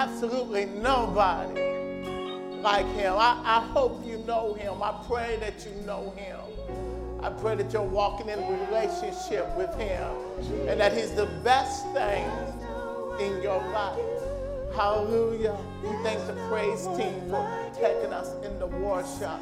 absolutely 0.00 0.64
nobody 0.64 1.60
like 2.62 2.86
him. 2.94 3.12
I, 3.18 3.38
I 3.44 3.60
hope 3.74 4.02
you 4.06 4.16
know 4.26 4.54
him. 4.54 4.82
I 4.82 4.98
pray 5.06 5.36
that 5.40 5.66
you 5.66 5.86
know 5.86 6.14
him. 6.16 6.38
I 7.22 7.28
pray 7.28 7.54
that 7.56 7.70
you're 7.70 7.82
walking 7.82 8.30
in 8.30 8.38
a 8.38 8.66
relationship 8.66 9.54
with 9.58 9.74
him 9.74 10.10
and 10.66 10.80
that 10.80 10.96
he's 10.96 11.12
the 11.12 11.26
best 11.44 11.84
thing 11.92 12.26
in 13.20 13.42
your 13.42 13.62
life. 13.72 14.00
Hallelujah. 14.74 15.58
We 15.82 15.90
thank 16.02 16.26
the 16.26 16.32
praise 16.48 16.86
team 16.96 17.28
for 17.28 17.46
taking 17.74 18.14
us 18.14 18.32
in 18.42 18.58
the 18.58 18.68
worship. 18.68 19.38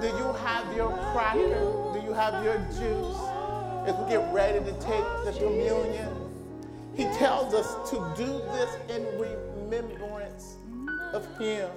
Do 0.00 0.08
you 0.08 0.32
have 0.42 0.74
your 0.74 0.90
cracker? 1.12 1.92
Do 1.94 2.00
you 2.04 2.12
have 2.14 2.42
your 2.42 2.58
juice? 2.74 3.16
As 3.86 3.94
we 3.94 4.10
get 4.10 4.34
ready 4.34 4.58
to 4.58 4.72
take 4.80 5.04
the 5.24 5.34
communion, 5.38 6.10
he 6.96 7.04
tells 7.16 7.54
us 7.54 7.88
to 7.90 7.96
do 8.16 8.26
this 8.26 8.76
in 8.90 9.04
remembrance 9.68 10.56
of 11.12 11.26
him. 11.38 11.70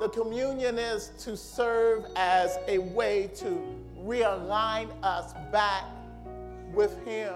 The 0.00 0.08
communion 0.08 0.78
is 0.78 1.12
to 1.20 1.36
serve 1.36 2.04
as 2.16 2.58
a 2.68 2.78
way 2.78 3.30
to 3.36 3.62
realign 3.98 4.88
us 5.02 5.32
back 5.52 5.84
with 6.74 7.02
him 7.04 7.34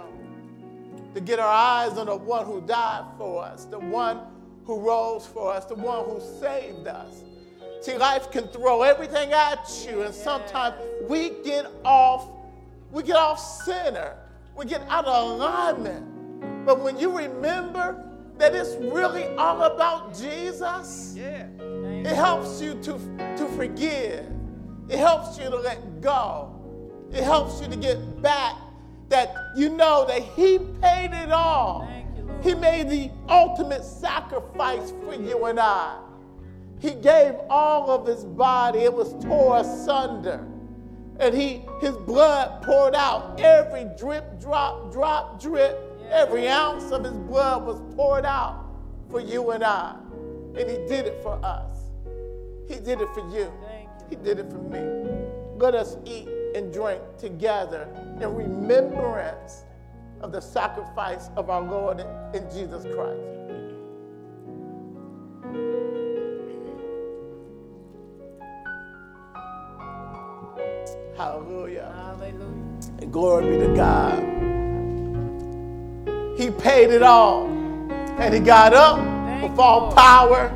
to 1.14 1.20
get 1.20 1.38
our 1.38 1.50
eyes 1.50 1.96
on 1.96 2.06
the 2.06 2.16
one 2.16 2.44
who 2.44 2.60
died 2.62 3.04
for 3.16 3.42
us, 3.44 3.64
the 3.64 3.78
one 3.78 4.20
who 4.64 4.80
rose 4.80 5.26
for 5.26 5.52
us, 5.52 5.64
the 5.64 5.74
one 5.74 6.04
who 6.04 6.20
saved 6.40 6.86
us. 6.86 7.22
See, 7.80 7.96
life 7.96 8.30
can 8.30 8.48
throw 8.48 8.82
everything 8.82 9.32
at 9.32 9.86
you, 9.88 10.02
and 10.02 10.14
sometimes 10.14 10.74
we 11.08 11.30
get 11.44 11.66
off, 11.84 12.28
we 12.90 13.02
get 13.02 13.16
off 13.16 13.38
center, 13.38 14.16
we 14.56 14.66
get 14.66 14.82
out 14.88 15.06
of 15.06 15.30
alignment. 15.30 16.66
But 16.66 16.82
when 16.82 16.98
you 16.98 17.16
remember 17.16 18.05
that 18.38 18.54
it's 18.54 18.74
really 18.76 19.24
all 19.36 19.62
about 19.62 20.14
Jesus, 20.16 21.14
yeah. 21.16 21.46
it 21.60 22.14
helps 22.14 22.60
you 22.60 22.74
to, 22.82 22.92
to 23.36 23.48
forgive. 23.56 24.26
It 24.88 24.98
helps 24.98 25.38
you 25.38 25.44
to 25.44 25.56
let 25.56 26.00
go. 26.00 26.52
It 27.12 27.24
helps 27.24 27.60
you 27.60 27.68
to 27.68 27.76
get 27.76 28.22
back 28.22 28.54
that 29.08 29.34
you 29.56 29.70
know 29.70 30.04
that 30.06 30.22
He 30.22 30.58
paid 30.80 31.12
it 31.12 31.30
all. 31.30 31.88
You, 32.16 32.28
he 32.42 32.54
made 32.54 32.90
the 32.90 33.10
ultimate 33.28 33.84
sacrifice 33.84 34.92
for 35.04 35.14
you 35.14 35.46
and 35.46 35.58
I. 35.58 35.98
He 36.78 36.90
gave 36.90 37.34
all 37.48 37.90
of 37.90 38.06
His 38.06 38.24
body, 38.24 38.80
it 38.80 38.92
was 38.92 39.12
torn 39.24 39.64
asunder. 39.64 40.46
And 41.18 41.34
he, 41.34 41.62
his 41.80 41.96
blood 41.96 42.62
poured 42.62 42.94
out. 42.94 43.40
Every 43.40 43.86
drip, 43.98 44.38
drop, 44.38 44.92
drop, 44.92 45.40
drip, 45.40 45.85
every 46.10 46.48
ounce 46.48 46.90
of 46.92 47.04
his 47.04 47.12
blood 47.12 47.64
was 47.64 47.80
poured 47.94 48.24
out 48.24 48.64
for 49.10 49.20
you 49.20 49.50
and 49.50 49.64
I. 49.64 49.96
And 50.56 50.70
he 50.70 50.76
did 50.86 51.06
it 51.06 51.20
for 51.22 51.38
us. 51.44 51.90
He 52.68 52.76
did 52.76 53.00
it 53.00 53.08
for 53.14 53.28
you. 53.30 53.52
He 54.08 54.16
did 54.16 54.38
it 54.38 54.50
for 54.50 54.58
me. 54.58 54.80
Let 55.56 55.74
us 55.74 55.96
eat 56.04 56.28
and 56.54 56.72
drink 56.72 57.02
together 57.18 57.88
in 58.20 58.34
remembrance 58.34 59.64
of 60.20 60.32
the 60.32 60.40
sacrifice 60.40 61.28
of 61.36 61.50
our 61.50 61.62
Lord 61.62 62.00
in 62.34 62.50
Jesus 62.50 62.84
Christ. 62.84 63.36
Hallelujah. 71.16 71.92
Hallelujah. 71.94 72.80
And 73.00 73.12
glory 73.12 73.58
be 73.58 73.66
to 73.66 73.74
God. 73.74 74.55
He 76.36 76.50
paid 76.50 76.90
it 76.90 77.02
all. 77.02 77.46
And 78.18 78.34
he 78.34 78.40
got 78.40 78.74
up 78.74 78.98
Thank 78.98 79.50
with 79.50 79.58
all 79.58 79.92
power 79.92 80.48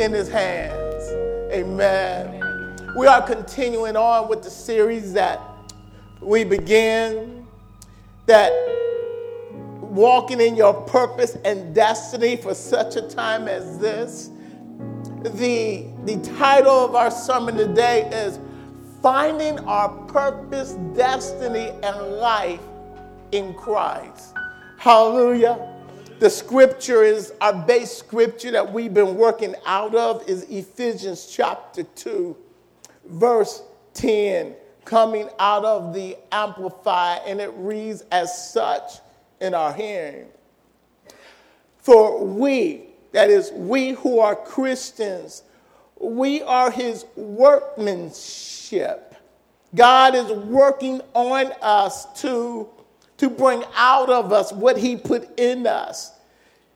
in 0.00 0.12
his 0.12 0.28
hands. 0.28 1.04
Amen. 1.52 2.76
We 2.96 3.06
are 3.06 3.22
continuing 3.22 3.96
on 3.96 4.28
with 4.28 4.42
the 4.42 4.50
series 4.50 5.12
that 5.12 5.40
we 6.20 6.44
began 6.44 7.46
that 8.26 8.52
walking 9.80 10.40
in 10.40 10.56
your 10.56 10.74
purpose 10.74 11.36
and 11.44 11.74
destiny 11.74 12.36
for 12.36 12.54
such 12.54 12.96
a 12.96 13.02
time 13.02 13.48
as 13.48 13.78
this. 13.78 14.30
The, 15.22 15.86
the 16.04 16.18
title 16.36 16.84
of 16.84 16.94
our 16.94 17.10
sermon 17.10 17.56
today 17.56 18.08
is 18.12 18.38
Finding 19.02 19.58
Our 19.60 19.88
Purpose, 20.06 20.72
Destiny, 20.94 21.70
and 21.82 22.12
Life 22.18 22.60
in 23.32 23.54
Christ. 23.54 24.37
Hallelujah. 24.78 25.74
The 26.20 26.30
scripture 26.30 27.02
is 27.02 27.32
our 27.40 27.52
base 27.52 27.90
scripture 27.90 28.52
that 28.52 28.72
we've 28.72 28.94
been 28.94 29.16
working 29.16 29.54
out 29.66 29.94
of 29.94 30.28
is 30.28 30.44
Ephesians 30.44 31.26
chapter 31.26 31.82
2 31.82 32.36
verse 33.04 33.62
10 33.94 34.54
coming 34.84 35.28
out 35.38 35.64
of 35.64 35.92
the 35.92 36.16
Amplified, 36.32 37.20
and 37.26 37.40
it 37.40 37.50
reads 37.56 38.04
as 38.10 38.52
such 38.52 38.92
in 39.40 39.52
our 39.52 39.72
hearing. 39.72 40.26
For 41.78 42.24
we, 42.24 42.86
that 43.12 43.28
is, 43.28 43.52
we 43.52 43.90
who 43.90 44.20
are 44.20 44.34
Christians, 44.34 45.42
we 46.00 46.40
are 46.42 46.70
his 46.70 47.04
workmanship. 47.16 49.14
God 49.74 50.14
is 50.14 50.30
working 50.30 51.02
on 51.12 51.52
us 51.60 52.06
to, 52.22 52.68
to 53.18 53.28
bring 53.30 53.62
out 53.74 54.10
of 54.10 54.32
us 54.32 54.52
what 54.52 54.76
he 54.76 54.96
put 54.96 55.38
in 55.38 55.66
us 55.66 56.12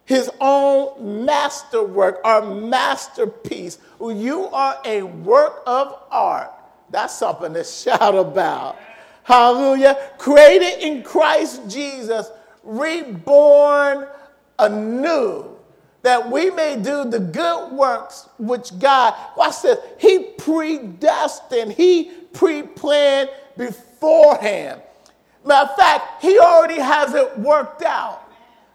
his 0.05 0.31
own 0.41 1.25
masterwork, 1.25 2.21
our 2.25 2.43
masterpiece. 2.43 3.79
You 4.01 4.47
are 4.47 4.79
a 4.85 5.03
work 5.03 5.63
of 5.67 5.99
art. 6.11 6.53
That's 6.91 7.17
something 7.17 7.55
to 7.55 7.65
shout 7.65 8.15
about. 8.15 8.77
Hallelujah. 9.25 10.11
Created 10.19 10.81
in 10.81 11.03
Christ 11.03 11.63
Jesus, 11.69 12.31
reborn 12.65 14.09
anew, 14.59 15.57
that 16.03 16.31
we 16.31 16.51
may 16.51 16.77
do 16.77 17.09
the 17.09 17.21
good 17.21 17.73
works 17.73 18.29
which 18.39 18.77
God, 18.81 19.15
watch 19.37 19.63
this, 19.63 19.79
He 19.99 20.35
predestined, 20.37 21.73
He 21.73 22.11
pre 22.33 22.65
planned 22.65 23.31
beforehand. 23.57 24.83
Matter 25.45 25.71
of 25.71 25.77
fact, 25.77 26.23
He 26.23 26.39
already 26.39 26.81
has 26.81 27.15
it 27.15 27.39
worked 27.39 27.83
out. 27.83 28.21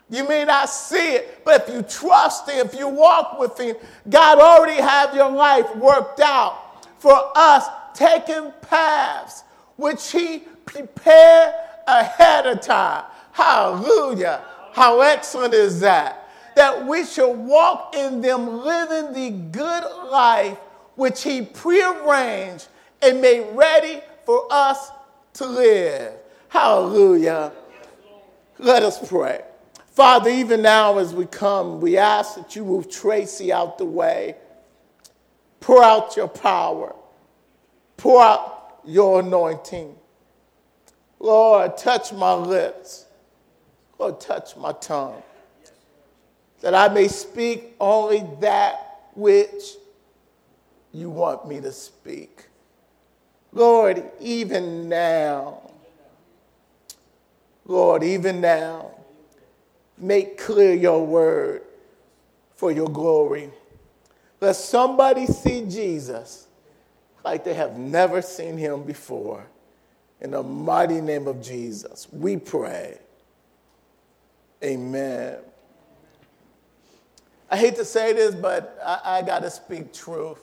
You 0.10 0.28
may 0.28 0.46
not 0.46 0.70
see 0.70 1.16
it, 1.16 1.44
but 1.44 1.68
if 1.68 1.74
you 1.74 1.82
trust 1.82 2.50
Him, 2.50 2.66
if 2.66 2.76
you 2.76 2.88
walk 2.88 3.40
with 3.40 3.60
Him, 3.60 3.76
God 4.10 4.40
already 4.40 4.82
have 4.82 5.14
your 5.14 5.30
life 5.30 5.76
worked 5.76 6.20
out 6.20 6.88
for 7.00 7.32
us, 7.36 7.68
taking 7.94 8.52
paths 8.62 9.44
which 9.76 10.12
He 10.12 10.44
prepared 10.66 11.54
ahead 11.88 12.48
of 12.48 12.62
time. 12.62 13.04
Hallelujah. 13.32 14.44
How 14.74 15.02
excellent 15.02 15.54
is 15.54 15.80
that? 15.82 16.30
That 16.56 16.86
we 16.86 17.06
should 17.06 17.34
walk 17.34 17.96
in 17.96 18.22
them, 18.22 18.64
living 18.64 19.14
the 19.14 19.32
good 19.52 19.84
life 20.10 20.58
which 20.96 21.24
He 21.24 21.42
prearranged 21.42 22.68
and 23.02 23.22
made 23.22 23.46
ready 23.54 24.02
for 24.26 24.48
us 24.50 24.92
to 25.34 25.46
live. 25.46 26.14
Hallelujah. 26.50 27.52
Let 28.60 28.84
us 28.84 29.08
pray. 29.08 29.44
Father, 29.92 30.30
even 30.30 30.62
now 30.62 30.98
as 31.00 31.14
we 31.14 31.26
come, 31.26 31.82
we 31.82 31.98
ask 31.98 32.36
that 32.36 32.56
you 32.56 32.64
move 32.64 32.90
Tracy 32.90 33.52
out 33.52 33.78
the 33.78 33.86
way. 33.86 34.36
Pour 35.60 35.84
out 35.84 36.16
your 36.16 36.28
power. 36.28 36.96
Pour 37.98 38.22
out 38.22 38.80
your 38.86 39.22
anointing. 39.22 39.96
Lord, 41.20 41.78
touch 41.78 42.14
my 42.14 42.34
lips. 42.34 43.06
Lord, 43.98 44.20
touch 44.20 44.56
my 44.56 44.72
tongue. 44.74 45.22
That 46.62 46.76
I 46.76 46.88
may 46.94 47.08
speak 47.08 47.76
only 47.80 48.24
that 48.40 49.00
which 49.16 49.76
you 50.94 51.10
want 51.10 51.48
me 51.48 51.60
to 51.62 51.72
speak. 51.72 52.46
Lord, 53.52 54.04
even 54.20 54.88
now, 54.88 55.67
Lord, 57.68 58.02
even 58.04 58.40
now, 58.40 58.92
make 59.98 60.38
clear 60.38 60.74
your 60.74 61.06
word 61.06 61.64
for 62.56 62.72
your 62.72 62.88
glory. 62.88 63.52
Let 64.40 64.56
somebody 64.56 65.26
see 65.26 65.66
Jesus 65.66 66.48
like 67.26 67.44
they 67.44 67.54
have 67.54 67.78
never 67.78 68.22
seen 68.22 68.58
him 68.58 68.84
before. 68.84 69.46
In 70.22 70.32
the 70.32 70.42
mighty 70.42 71.02
name 71.02 71.28
of 71.28 71.42
Jesus, 71.42 72.08
we 72.12 72.38
pray. 72.38 72.98
Amen. 74.64 75.38
I 77.52 77.58
hate 77.58 77.76
to 77.76 77.86
say 77.86 78.14
this, 78.14 78.34
but 78.34 78.80
I, 78.84 79.18
I 79.18 79.22
got 79.22 79.42
to 79.44 79.50
speak 79.50 79.94
truth. 79.94 80.40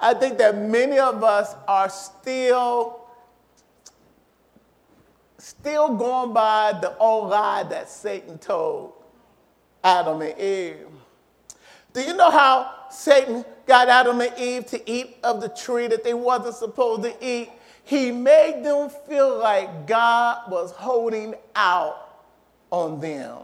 I 0.00 0.14
think 0.14 0.38
that 0.38 0.56
many 0.56 0.98
of 0.98 1.24
us 1.24 1.54
are 1.66 1.88
still 1.88 3.07
still 5.38 5.94
going 5.94 6.32
by 6.32 6.78
the 6.80 6.96
old 6.98 7.30
lie 7.30 7.62
that 7.64 7.88
Satan 7.88 8.38
told. 8.38 8.92
Adam 9.82 10.20
and 10.20 10.38
Eve. 10.38 10.86
Do 11.92 12.02
you 12.02 12.14
know 12.14 12.30
how 12.30 12.88
Satan 12.90 13.44
got 13.66 13.88
Adam 13.88 14.20
and 14.20 14.36
Eve 14.38 14.66
to 14.66 14.90
eat 14.90 15.16
of 15.22 15.40
the 15.40 15.48
tree 15.48 15.86
that 15.86 16.04
they 16.04 16.14
wasn't 16.14 16.56
supposed 16.56 17.02
to 17.04 17.14
eat? 17.24 17.50
He 17.84 18.10
made 18.12 18.64
them 18.64 18.90
feel 19.08 19.38
like 19.38 19.86
God 19.86 20.50
was 20.50 20.72
holding 20.72 21.34
out 21.54 22.26
on 22.70 23.00
them. 23.00 23.38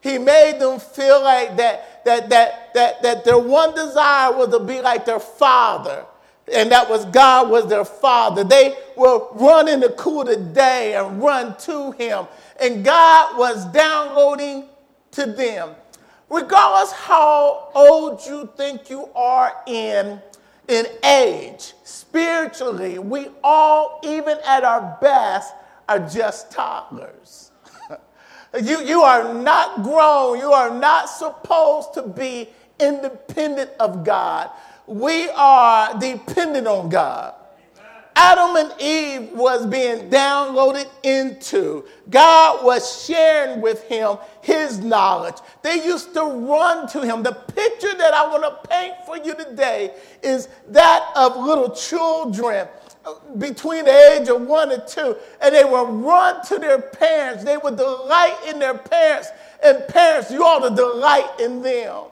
He 0.00 0.16
made 0.16 0.60
them 0.60 0.78
feel 0.78 1.22
like 1.22 1.56
that, 1.56 2.04
that, 2.04 2.28
that, 2.30 2.72
that, 2.74 3.02
that 3.02 3.24
their 3.24 3.38
one 3.38 3.74
desire 3.74 4.32
was 4.32 4.50
to 4.50 4.60
be 4.60 4.80
like 4.80 5.04
their 5.04 5.18
father 5.18 6.04
and 6.52 6.70
that 6.72 6.88
was 6.88 7.04
God 7.06 7.50
was 7.50 7.68
their 7.68 7.84
father. 7.84 8.44
They 8.44 8.76
will 8.96 9.28
run 9.34 9.68
in 9.68 9.80
the 9.80 9.90
cool 9.90 10.24
the 10.24 10.36
day 10.36 10.94
and 10.94 11.22
run 11.22 11.56
to 11.58 11.92
him. 11.92 12.26
And 12.60 12.84
God 12.84 13.38
was 13.38 13.64
downloading 13.66 14.64
to 15.12 15.26
them. 15.26 15.70
Regardless 16.30 16.92
how 16.92 17.70
old 17.74 18.24
you 18.26 18.50
think 18.56 18.90
you 18.90 19.08
are 19.14 19.52
in, 19.66 20.20
in 20.68 20.86
age, 21.04 21.72
spiritually, 21.84 22.98
we 22.98 23.28
all, 23.42 24.00
even 24.04 24.38
at 24.44 24.62
our 24.62 24.98
best, 25.00 25.54
are 25.88 25.98
just 25.98 26.52
toddlers. 26.52 27.50
you, 28.62 28.80
you 28.84 29.00
are 29.00 29.32
not 29.32 29.82
grown. 29.82 30.38
You 30.38 30.52
are 30.52 30.70
not 30.70 31.08
supposed 31.08 31.94
to 31.94 32.02
be 32.02 32.50
independent 32.78 33.70
of 33.80 34.04
God 34.04 34.50
we 34.88 35.28
are 35.30 35.98
dependent 35.98 36.66
on 36.66 36.88
God. 36.88 37.34
Adam 38.20 38.56
and 38.56 38.80
Eve 38.80 39.30
was 39.32 39.64
being 39.64 40.10
downloaded 40.10 40.88
into. 41.04 41.84
God 42.10 42.64
was 42.64 43.04
sharing 43.04 43.60
with 43.60 43.84
him 43.84 44.16
his 44.42 44.80
knowledge. 44.80 45.36
They 45.62 45.84
used 45.84 46.14
to 46.14 46.24
run 46.24 46.88
to 46.88 47.02
him. 47.02 47.22
The 47.22 47.34
picture 47.34 47.94
that 47.96 48.14
I 48.14 48.26
want 48.26 48.42
to 48.42 48.68
paint 48.68 48.94
for 49.06 49.16
you 49.18 49.36
today 49.36 49.94
is 50.20 50.48
that 50.70 51.12
of 51.14 51.36
little 51.36 51.70
children 51.70 52.66
uh, 53.04 53.14
between 53.38 53.84
the 53.84 54.16
age 54.16 54.28
of 54.28 54.40
one 54.40 54.72
and 54.72 54.84
two, 54.88 55.16
and 55.40 55.54
they 55.54 55.64
would 55.64 55.88
run 56.04 56.44
to 56.46 56.58
their 56.58 56.80
parents. 56.80 57.44
They 57.44 57.56
would 57.56 57.76
delight 57.76 58.36
in 58.48 58.58
their 58.58 58.76
parents, 58.76 59.28
and 59.62 59.86
parents, 59.86 60.32
you 60.32 60.42
ought 60.42 60.68
to 60.68 60.74
delight 60.74 61.38
in 61.38 61.62
them. 61.62 62.06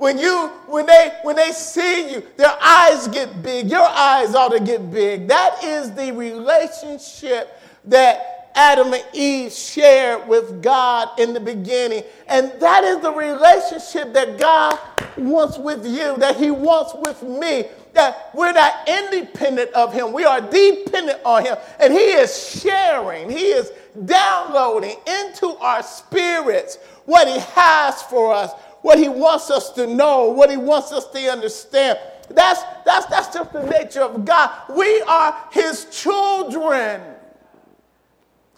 When 0.00 0.18
you 0.18 0.48
when 0.66 0.86
they 0.86 1.12
when 1.24 1.36
they 1.36 1.52
see 1.52 2.12
you, 2.12 2.22
their 2.38 2.56
eyes 2.58 3.06
get 3.08 3.42
big. 3.42 3.68
Your 3.68 3.84
eyes 3.86 4.34
ought 4.34 4.48
to 4.48 4.58
get 4.58 4.90
big. 4.90 5.28
That 5.28 5.62
is 5.62 5.92
the 5.92 6.10
relationship 6.14 7.60
that 7.84 8.50
Adam 8.54 8.94
and 8.94 9.04
Eve 9.12 9.52
shared 9.52 10.26
with 10.26 10.62
God 10.62 11.20
in 11.20 11.34
the 11.34 11.40
beginning. 11.40 12.02
And 12.28 12.50
that 12.60 12.82
is 12.82 13.00
the 13.00 13.12
relationship 13.12 14.14
that 14.14 14.38
God 14.38 14.78
wants 15.18 15.58
with 15.58 15.86
you, 15.86 16.16
that 16.16 16.36
He 16.36 16.50
wants 16.50 16.94
with 17.06 17.22
me. 17.22 17.66
That 17.92 18.30
we're 18.34 18.52
not 18.52 18.88
independent 18.88 19.70
of 19.72 19.92
Him, 19.92 20.14
we 20.14 20.24
are 20.24 20.40
dependent 20.40 21.20
on 21.26 21.44
Him. 21.44 21.58
And 21.78 21.92
He 21.92 21.98
is 21.98 22.58
sharing, 22.58 23.28
He 23.28 23.48
is 23.48 23.70
downloading 24.06 24.96
into 25.06 25.48
our 25.58 25.82
spirits 25.82 26.78
what 27.04 27.28
He 27.28 27.38
has 27.38 28.00
for 28.02 28.32
us 28.32 28.52
what 28.82 28.98
he 28.98 29.08
wants 29.08 29.50
us 29.50 29.70
to 29.72 29.86
know, 29.86 30.26
what 30.26 30.50
he 30.50 30.56
wants 30.56 30.92
us 30.92 31.06
to 31.10 31.18
understand. 31.30 31.98
That's, 32.30 32.62
that's, 32.84 33.06
that's 33.06 33.34
just 33.34 33.52
the 33.52 33.64
nature 33.64 34.02
of 34.02 34.24
God. 34.24 34.50
We 34.74 35.02
are 35.02 35.36
his 35.52 35.86
children. 35.86 37.00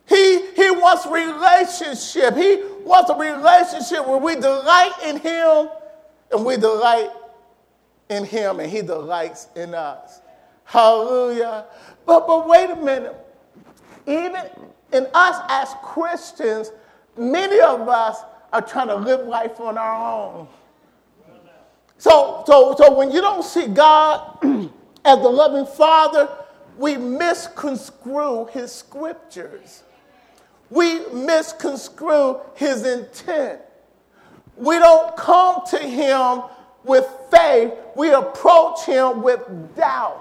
He, 0.09 0.47
he 0.55 0.71
wants 0.71 1.07
relationship. 1.07 2.37
He 2.37 2.63
wants 2.85 3.11
a 3.11 3.15
relationship 3.15 4.07
where 4.07 4.19
we 4.19 4.35
delight 4.35 4.93
in 5.07 5.19
him 5.19 5.69
and 6.31 6.45
we 6.45 6.57
delight 6.57 7.11
in 8.11 8.25
him 8.25 8.61
and 8.61 8.71
he 8.71 8.83
delights 8.83 9.49
in 9.57 9.75
us. 9.75 10.21
Hallelujah. 10.65 11.67
But, 12.05 12.27
but 12.27 12.47
wait 12.47 12.71
a 12.71 12.77
minute. 12.77 13.17
Even 14.07 14.43
in 14.93 15.07
us 15.15 15.37
as 15.49 15.75
Christians, 15.83 16.73
many 17.17 17.61
of 17.61 17.89
us 17.89 18.19
are 18.53 18.63
trying 18.63 18.89
to 18.89 18.97
live 18.97 19.27
life 19.27 19.59
on 19.61 19.79
our 19.79 20.13
own. 20.13 20.49
So, 21.99 22.43
so, 22.47 22.75
so 22.77 22.93
when 22.93 23.11
you 23.13 23.21
don't 23.21 23.45
see 23.45 23.67
God 23.69 24.39
as 25.05 25.19
the 25.19 25.29
loving 25.29 25.67
Father, 25.67 26.29
we 26.77 26.97
misconstrue 26.97 28.47
His 28.47 28.73
scriptures. 28.73 29.85
We 30.69 31.07
misconstrue 31.11 32.41
His 32.55 32.85
intent. 32.85 33.61
We 34.57 34.79
don't 34.79 35.17
come 35.17 35.63
to 35.71 35.79
Him 35.79 36.43
with 36.85 37.07
faith, 37.31 37.73
we 37.95 38.13
approach 38.13 38.85
Him 38.85 39.23
with 39.23 39.41
doubt. 39.77 40.19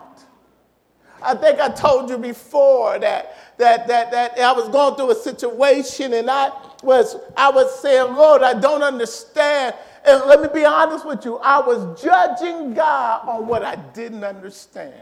I 1.24 1.36
think 1.36 1.60
I 1.60 1.70
told 1.70 2.10
you 2.10 2.18
before 2.18 2.98
that, 3.00 3.58
that, 3.58 3.88
that, 3.88 4.12
that 4.12 4.40
I 4.40 4.52
was 4.54 4.70
going 4.70 4.96
through 4.96 5.12
a 5.12 5.16
situation 5.16 6.14
and 6.14 6.30
I 6.30 6.52
was, 6.84 7.16
I 7.38 7.50
was 7.50 7.80
saying, 7.80 8.16
Lord, 8.16 8.42
I 8.42 8.60
don't 8.60 8.84
understand. 8.84 9.76
And 10.06 10.24
let 10.26 10.42
me 10.42 10.50
be 10.54 10.66
honest 10.66 11.06
with 11.06 11.24
you, 11.26 11.38
I 11.38 11.60
was 11.60 12.02
judging 12.02 12.74
God 12.74 13.28
on 13.28 13.48
what 13.48 13.64
I 13.64 13.76
didn't 13.76 14.24
understand. 14.24 14.94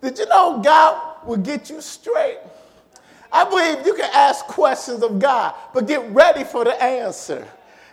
Did 0.00 0.18
you 0.18 0.26
know 0.26 0.60
God 0.62 1.26
will 1.26 1.36
get 1.36 1.70
you 1.70 1.80
straight? 1.80 2.38
I 3.32 3.44
believe 3.44 3.86
you 3.86 3.94
can 3.94 4.10
ask 4.12 4.44
questions 4.46 5.02
of 5.02 5.18
God, 5.18 5.54
but 5.72 5.86
get 5.86 6.08
ready 6.10 6.44
for 6.44 6.64
the 6.64 6.80
answer. 6.82 7.46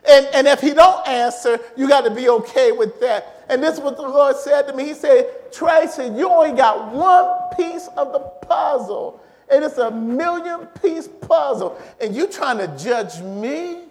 And, 0.08 0.26
and 0.28 0.48
if 0.48 0.60
he 0.60 0.74
don't 0.74 1.08
answer, 1.08 1.60
you 1.78 1.88
got 1.88 2.02
to 2.02 2.12
be 2.12 2.30
okay 2.30 2.72
with 2.72 3.00
that. 3.00 3.46
And 3.50 3.62
this 3.64 3.76
is 3.76 3.80
what 3.80 3.96
the 3.96 4.04
Lord 4.04 4.36
said 4.38 4.64
to 4.64 4.74
me. 4.74 4.86
He 4.86 4.94
said, 4.94 5.52
Tracy, 5.52 6.06
you 6.06 6.30
only 6.30 6.56
got 6.56 6.92
one 6.92 7.56
piece 7.56 7.88
of 7.96 8.12
the 8.12 8.20
puzzle 8.20 9.22
and 9.52 9.64
it's 9.64 9.78
a 9.78 9.92
million 9.92 10.68
piece 10.82 11.08
puzzle, 11.08 11.80
and 12.00 12.16
you 12.16 12.28
trying 12.28 12.58
to 12.58 12.68
judge 12.78 13.22
me 13.22 13.84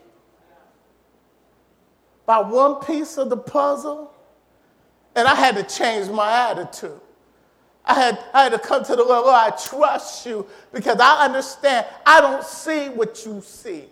by 2.27 2.41
one 2.41 2.77
piece 2.77 3.17
of 3.19 3.31
the 3.31 3.37
puzzle? 3.37 4.13
And 5.15 5.27
I 5.27 5.35
had 5.35 5.57
to 5.57 5.63
change 5.65 6.09
my 6.11 6.51
attitude. 6.51 7.01
I 7.85 7.95
had, 7.95 8.25
I 8.35 8.43
had 8.45 8.53
to 8.53 8.59
come 8.59 8.85
to 8.85 8.95
the 8.95 9.03
Lord, 9.03 9.25
Lord, 9.25 9.35
I 9.35 9.57
trust 9.57 10.27
you 10.27 10.47
because 10.73 11.01
I 11.01 11.25
understand 11.25 11.87
I 12.05 12.21
don't 12.21 12.45
see 12.45 12.91
what 12.91 13.25
you 13.25 13.41
see. 13.41 13.85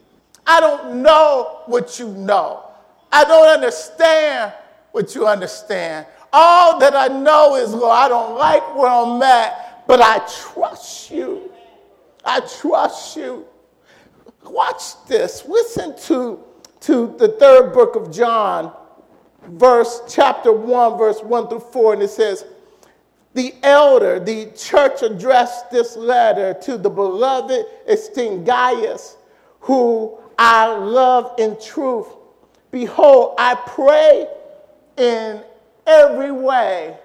I 0.46 0.60
don't 0.60 1.02
know 1.02 1.62
what 1.66 1.98
you 1.98 2.08
know. 2.08 2.62
I 3.10 3.24
don't 3.24 3.48
understand 3.48 4.52
what 4.92 5.14
you 5.14 5.26
understand. 5.26 6.06
All 6.32 6.78
that 6.78 6.94
I 6.94 7.08
know 7.08 7.56
is, 7.56 7.72
Lord, 7.72 7.96
I 7.96 8.08
don't 8.08 8.36
like 8.36 8.76
where 8.76 8.90
I'm 8.90 9.22
at, 9.22 9.86
but 9.86 10.00
I 10.02 10.18
trust 10.52 11.10
you. 11.10 11.50
I 12.26 12.40
trust 12.40 13.16
you. 13.16 13.46
Watch 14.42 15.04
this. 15.06 15.44
Listen 15.46 15.96
to, 16.06 16.40
to 16.80 17.14
the 17.18 17.28
third 17.28 17.72
book 17.72 17.94
of 17.94 18.12
John, 18.12 18.72
verse 19.48 20.02
chapter 20.08 20.52
1, 20.52 20.98
verse 20.98 21.20
1 21.22 21.48
through 21.48 21.60
4, 21.60 21.94
and 21.94 22.02
it 22.02 22.10
says, 22.10 22.44
the 23.34 23.54
elder, 23.62 24.18
the 24.18 24.46
church 24.56 25.02
addressed 25.02 25.70
this 25.70 25.94
letter 25.94 26.54
to 26.62 26.78
the 26.78 26.88
beloved 26.88 27.66
esteemed 27.86 28.46
Gaius, 28.46 29.16
who 29.60 30.18
I 30.38 30.66
love 30.74 31.34
in 31.38 31.56
truth. 31.60 32.08
Behold, 32.70 33.34
I 33.38 33.54
pray 33.54 34.26
in 34.96 35.42
every 35.86 36.32
way. 36.32 36.96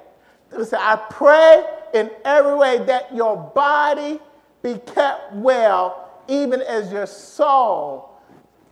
I 0.53 0.95
pray 1.09 1.65
in 1.93 2.09
every 2.23 2.55
way 2.55 2.77
that 2.85 3.13
your 3.13 3.35
body 3.53 4.19
be 4.61 4.75
kept 4.93 5.33
well, 5.33 6.23
even 6.27 6.61
as 6.61 6.91
your 6.91 7.07
soul 7.07 8.19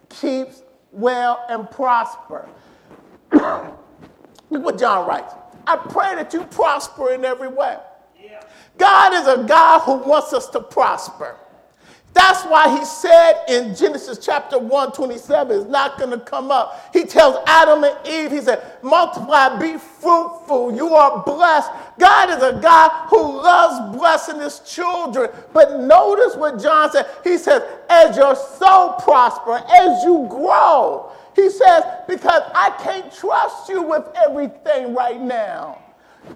keeps 0.10 0.64
well 0.92 1.46
and 1.50 1.70
prosper. 1.70 2.48
Look 3.32 4.64
what 4.64 4.80
John 4.80 5.08
writes. 5.08 5.34
I 5.68 5.78
pray 5.78 6.16
that 6.16 6.34
you 6.34 6.44
prosper 6.46 7.14
in 7.14 7.24
every 7.24 7.48
way. 7.48 7.78
Yeah. 8.22 8.44
God 8.78 9.14
is 9.14 9.28
a 9.28 9.44
God 9.48 9.80
who 9.82 9.98
wants 10.10 10.34
us 10.34 10.48
to 10.50 10.60
prosper. 10.60 11.38
That's 12.14 12.44
why 12.44 12.78
he 12.78 12.84
said 12.86 13.44
in 13.48 13.76
Genesis 13.76 14.18
chapter 14.18 14.58
1, 14.58 14.92
27, 14.94 15.62
it's 15.62 15.70
not 15.70 15.98
going 15.98 16.10
to 16.10 16.20
come 16.20 16.52
up. 16.52 16.90
He 16.92 17.06
tells 17.06 17.38
Adam 17.46 17.84
and 17.84 17.96
Eve, 18.08 18.32
he 18.32 18.42
said, 18.42 18.64
multiply, 18.82 19.58
be 19.60 19.78
fruitful, 19.78 20.76
you 20.76 20.96
are 20.96 21.24
blessed. 21.24 21.72
God 22.00 22.30
is 22.32 22.42
a 22.42 22.60
God 22.60 23.10
who 23.10 23.22
loves 23.22 23.96
blessing 23.98 24.40
his 24.40 24.60
children. 24.60 25.30
But 25.54 25.80
notice 25.82 26.36
what 26.36 26.62
John 26.62 26.92
said. 26.92 27.08
He 27.24 27.38
says, 27.38 27.62
as 27.90 28.18
your 28.18 28.36
soul 28.36 28.94
prosper, 28.94 29.64
as 29.72 30.04
you 30.04 30.26
grow. 30.30 31.12
He 31.36 31.50
says, 31.50 31.84
because 32.08 32.42
I 32.54 32.72
can't 32.84 33.14
trust 33.14 33.70
you 33.70 33.84
with 33.84 34.06
everything 34.16 34.96
right 34.96 35.22
now. 35.22 35.80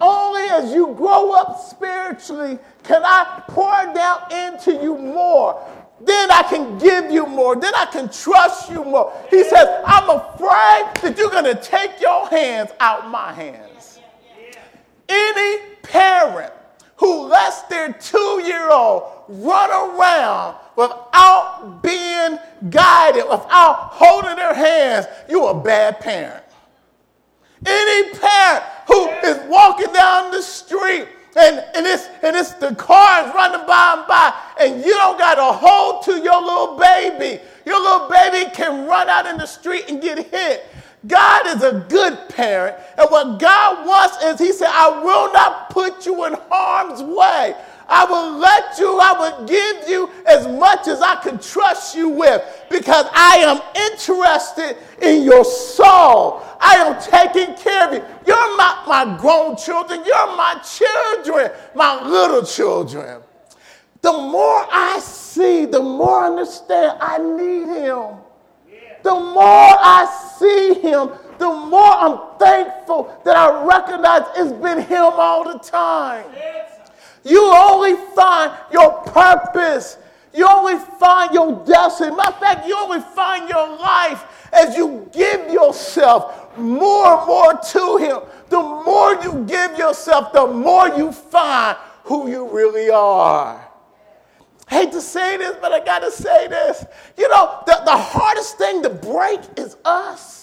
Only 0.01 0.41
as 0.49 0.73
you 0.73 0.93
grow 0.95 1.33
up 1.33 1.59
spiritually 1.59 2.57
can 2.83 3.03
I 3.03 3.43
pour 3.47 3.93
down 3.93 4.31
into 4.31 4.73
you 4.81 4.97
more. 4.97 5.61
then 6.01 6.31
I 6.31 6.43
can 6.43 6.77
give 6.79 7.11
you 7.11 7.25
more. 7.25 7.55
Then 7.55 7.73
I 7.75 7.85
can 7.85 8.09
trust 8.09 8.69
you 8.69 8.83
more. 8.83 9.13
He 9.29 9.43
says, 9.43 9.67
I'm 9.85 10.09
afraid 10.09 10.91
that 11.01 11.15
you're 11.17 11.29
going 11.29 11.45
to 11.45 11.55
take 11.55 12.01
your 12.01 12.27
hands 12.27 12.71
out 12.79 13.09
my 13.09 13.31
hands. 13.31 13.99
Any 15.07 15.59
parent 15.81 16.51
who 16.97 17.27
lets 17.27 17.61
their 17.63 17.93
two 17.93 18.41
year 18.45 18.69
old 18.71 19.03
run 19.27 19.69
around 19.69 20.55
without 20.75 21.79
being 21.81 22.39
guided, 22.69 23.23
without 23.29 23.89
holding 23.91 24.35
their 24.35 24.53
hands, 24.53 25.05
you're 25.29 25.51
a 25.51 25.59
bad 25.59 25.99
parent. 25.99 26.42
Any 27.65 28.09
parent 28.17 28.63
who 28.87 29.09
is 29.23 29.39
walking 29.49 29.91
down 29.93 30.31
the 30.31 30.41
street 30.41 31.07
and, 31.35 31.65
and, 31.73 31.87
it's, 31.87 32.07
and 32.21 32.35
it's 32.35 32.53
the 32.53 32.75
cars 32.75 33.33
running 33.33 33.65
by 33.65 33.95
and 33.97 34.07
by, 34.07 34.33
and 34.59 34.85
you 34.85 34.91
don't 34.91 35.17
got 35.17 35.39
a 35.39 35.51
hold 35.51 36.03
to 36.03 36.11
your 36.21 36.41
little 36.41 36.77
baby. 36.77 37.41
Your 37.65 37.81
little 37.81 38.07
baby 38.07 38.51
can 38.53 38.87
run 38.87 39.09
out 39.09 39.25
in 39.25 39.37
the 39.37 39.47
street 39.47 39.85
and 39.89 40.01
get 40.01 40.27
hit. 40.27 40.65
God 41.07 41.47
is 41.47 41.63
a 41.63 41.85
good 41.89 42.17
parent, 42.29 42.77
and 42.97 43.09
what 43.09 43.39
God 43.39 43.85
wants 43.85 44.23
is 44.23 44.39
He 44.39 44.53
said, 44.53 44.69
I 44.71 45.01
will 45.03 45.33
not 45.33 45.69
put 45.69 46.05
you 46.05 46.25
in 46.25 46.35
harm's 46.49 47.01
way. 47.01 47.55
I 47.87 48.05
will 48.05 48.37
let 48.37 48.77
you, 48.79 48.99
I 48.99 49.13
will 49.13 49.45
give 49.45 49.89
you 49.89 50.09
as 50.25 50.47
much 50.47 50.87
as 50.87 51.01
I 51.01 51.15
can 51.17 51.39
trust 51.39 51.95
you 51.95 52.09
with 52.09 52.41
because 52.69 53.05
I 53.13 53.37
am 53.37 53.61
interested 53.91 54.77
in 55.01 55.23
your 55.23 55.43
soul. 55.43 56.41
I 56.59 56.75
am 56.75 57.01
taking 57.01 57.55
care 57.55 57.87
of 57.87 57.93
you. 57.93 58.03
You're 58.25 58.57
not 58.57 58.87
my 58.87 59.17
grown 59.19 59.57
children, 59.57 60.03
you're 60.05 60.35
my 60.37 60.61
children, 60.63 61.51
my 61.75 62.03
little 62.07 62.45
children. 62.45 63.21
The 64.01 64.11
more 64.11 64.67
I 64.71 64.99
see, 64.99 65.65
the 65.65 65.81
more 65.81 66.21
I 66.21 66.27
understand 66.27 66.97
I 66.99 67.17
need 67.17 67.67
him. 67.67 68.17
The 69.03 69.13
more 69.13 69.43
I 69.43 70.05
see 70.39 70.79
him, 70.79 71.09
the 71.37 71.49
more 71.49 71.91
I'm 71.91 72.37
thankful 72.39 73.21
that 73.25 73.35
I 73.35 73.65
recognize 73.65 74.21
it's 74.37 74.53
been 74.53 74.79
him 74.79 75.03
all 75.03 75.43
the 75.43 75.59
time. 75.59 76.25
You 77.23 77.43
only 77.53 77.95
find 78.15 78.51
your 78.71 78.91
purpose. 79.03 79.97
You 80.33 80.47
only 80.47 80.77
find 80.99 81.33
your 81.33 81.63
destiny. 81.65 82.15
Matter 82.15 82.33
of 82.33 82.39
fact, 82.39 82.67
you 82.67 82.75
only 82.77 82.99
find 82.99 83.47
your 83.47 83.77
life 83.77 84.49
as 84.51 84.75
you 84.75 85.09
give 85.13 85.51
yourself 85.51 86.57
more 86.57 87.17
and 87.17 87.27
more 87.27 87.53
to 87.53 87.97
Him. 87.97 88.19
The 88.49 88.59
more 88.59 89.15
you 89.23 89.45
give 89.47 89.77
yourself, 89.77 90.33
the 90.33 90.47
more 90.47 90.89
you 90.89 91.11
find 91.11 91.77
who 92.03 92.29
you 92.29 92.49
really 92.49 92.89
are. 92.89 93.69
I 94.69 94.75
hate 94.75 94.91
to 94.93 95.01
say 95.01 95.37
this, 95.37 95.55
but 95.61 95.71
I 95.71 95.83
got 95.83 95.99
to 95.99 96.11
say 96.11 96.47
this. 96.47 96.85
You 97.17 97.29
know, 97.29 97.61
the, 97.65 97.81
the 97.85 97.97
hardest 97.97 98.57
thing 98.57 98.81
to 98.83 98.89
break 98.89 99.39
is 99.57 99.77
us. 99.85 100.42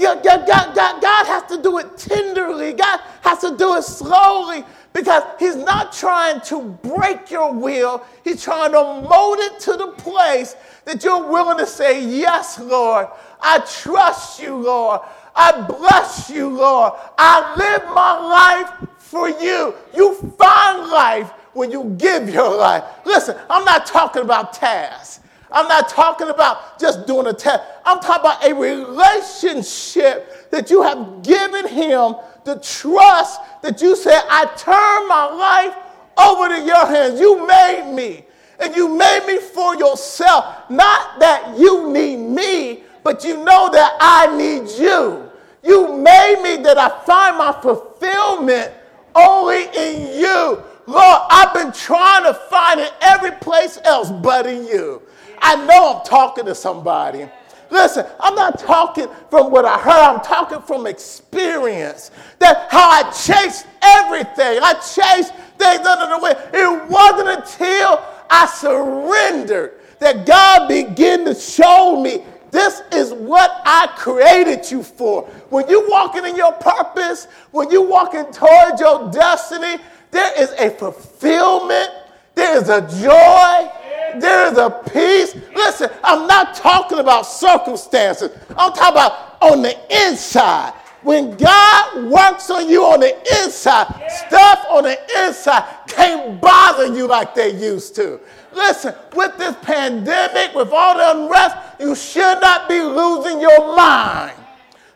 God, 0.00 0.22
God, 0.24 0.74
God, 0.74 1.02
God 1.02 1.26
has 1.26 1.42
to 1.50 1.62
do 1.62 1.78
it 1.78 1.96
tenderly. 1.96 2.72
God 2.72 3.00
has 3.22 3.40
to 3.40 3.56
do 3.56 3.76
it 3.76 3.82
slowly 3.82 4.64
because 4.92 5.22
He's 5.38 5.56
not 5.56 5.92
trying 5.92 6.40
to 6.42 6.62
break 6.82 7.30
your 7.30 7.52
will. 7.52 8.04
He's 8.22 8.42
trying 8.42 8.72
to 8.72 8.82
mold 9.08 9.38
it 9.40 9.60
to 9.60 9.72
the 9.76 9.88
place 9.98 10.56
that 10.84 11.02
you're 11.04 11.28
willing 11.28 11.58
to 11.58 11.66
say, 11.66 12.04
Yes, 12.04 12.58
Lord. 12.58 13.08
I 13.40 13.58
trust 13.82 14.40
you, 14.40 14.56
Lord. 14.56 15.00
I 15.36 15.60
bless 15.66 16.30
you, 16.30 16.48
Lord. 16.48 16.92
I 17.18 17.54
live 17.56 17.84
my 17.94 18.18
life 18.18 18.88
for 18.98 19.28
you. 19.28 19.74
You 19.94 20.14
find 20.38 20.88
life 20.90 21.30
when 21.52 21.70
you 21.70 21.94
give 21.98 22.28
your 22.28 22.56
life. 22.56 22.84
Listen, 23.04 23.36
I'm 23.50 23.64
not 23.64 23.86
talking 23.86 24.22
about 24.22 24.52
tasks. 24.52 25.20
I'm 25.54 25.68
not 25.68 25.88
talking 25.88 26.28
about 26.28 26.78
just 26.78 27.06
doing 27.06 27.26
a 27.26 27.32
test. 27.32 27.62
I'm 27.84 28.00
talking 28.00 28.20
about 28.20 28.44
a 28.44 28.54
relationship 28.54 30.50
that 30.50 30.70
you 30.70 30.82
have 30.82 31.22
given 31.22 31.68
him 31.68 32.16
the 32.44 32.56
trust 32.60 33.40
that 33.62 33.80
you 33.80 33.96
said, 33.96 34.22
I 34.28 34.44
turn 34.56 35.08
my 35.08 35.24
life 35.26 35.74
over 36.18 36.48
to 36.48 36.62
your 36.62 36.86
hands. 36.86 37.18
You 37.18 37.46
made 37.46 37.92
me. 37.94 38.24
And 38.60 38.74
you 38.76 38.88
made 38.88 39.24
me 39.26 39.38
for 39.38 39.74
yourself. 39.76 40.70
Not 40.70 41.18
that 41.20 41.54
you 41.58 41.90
need 41.90 42.16
me, 42.16 42.84
but 43.02 43.24
you 43.24 43.42
know 43.42 43.70
that 43.72 43.96
I 44.00 44.36
need 44.36 44.68
you. 44.78 45.30
You 45.62 45.96
made 45.96 46.40
me 46.42 46.62
that 46.62 46.78
I 46.78 47.04
find 47.04 47.38
my 47.38 47.52
fulfillment 47.60 48.72
only 49.14 49.64
in 49.74 50.18
you. 50.18 50.62
Lord, 50.86 51.22
I've 51.30 51.54
been 51.54 51.72
trying 51.72 52.24
to 52.24 52.34
find 52.34 52.80
it 52.80 52.92
every 53.00 53.32
place 53.32 53.78
else 53.84 54.10
but 54.10 54.46
in 54.46 54.66
you. 54.66 55.02
I 55.44 55.56
know 55.66 55.98
I'm 55.98 56.06
talking 56.06 56.46
to 56.46 56.54
somebody. 56.54 57.28
Listen, 57.70 58.06
I'm 58.18 58.34
not 58.34 58.58
talking 58.58 59.08
from 59.30 59.50
what 59.50 59.64
I 59.64 59.78
heard, 59.78 60.16
I'm 60.16 60.20
talking 60.20 60.62
from 60.62 60.86
experience. 60.86 62.10
That 62.38 62.68
how 62.70 62.88
I 62.88 63.02
chased 63.10 63.66
everything. 63.82 64.60
I 64.62 64.74
chased 64.74 65.34
things 65.58 65.86
under 65.86 66.06
the 66.14 66.18
wind. 66.20 66.38
It 66.52 66.90
wasn't 66.90 67.28
until 67.28 68.02
I 68.30 68.46
surrendered 68.46 69.80
that 69.98 70.24
God 70.24 70.68
began 70.68 71.24
to 71.26 71.34
show 71.34 72.00
me 72.00 72.24
this 72.50 72.82
is 72.92 73.12
what 73.12 73.60
I 73.66 73.88
created 73.96 74.70
you 74.70 74.82
for. 74.82 75.24
When 75.50 75.68
you're 75.68 75.88
walking 75.90 76.24
in 76.24 76.36
your 76.36 76.52
purpose, 76.52 77.26
when 77.50 77.70
you're 77.70 77.86
walking 77.86 78.24
towards 78.32 78.80
your 78.80 79.10
destiny, 79.10 79.82
there 80.10 80.40
is 80.40 80.52
a 80.52 80.70
fulfillment, 80.70 81.90
there 82.34 82.56
is 82.56 82.68
a 82.68 82.80
joy, 82.80 84.20
there 84.20 84.52
is 84.52 84.58
a 84.58 84.70
peace. 84.92 85.34
Listen, 85.54 85.90
I'm 86.02 86.26
not 86.26 86.54
talking 86.54 86.98
about 86.98 87.22
circumstances. 87.22 88.30
I'm 88.50 88.72
talking 88.72 88.92
about 88.92 89.36
on 89.40 89.62
the 89.62 89.76
inside. 90.06 90.72
When 91.02 91.36
God 91.36 92.10
works 92.10 92.48
on 92.48 92.68
you 92.68 92.82
on 92.84 93.00
the 93.00 93.14
inside, 93.42 93.86
stuff 94.08 94.64
on 94.70 94.84
the 94.84 94.98
inside 95.26 95.64
can't 95.86 96.40
bother 96.40 96.86
you 96.94 97.06
like 97.06 97.34
they 97.34 97.50
used 97.54 97.94
to. 97.96 98.18
Listen, 98.54 98.94
with 99.14 99.36
this 99.36 99.54
pandemic, 99.62 100.54
with 100.54 100.70
all 100.72 100.96
the 100.96 101.24
unrest, 101.24 101.56
you 101.78 101.94
should 101.94 102.40
not 102.40 102.68
be 102.68 102.80
losing 102.80 103.40
your 103.40 103.76
mind. 103.76 104.36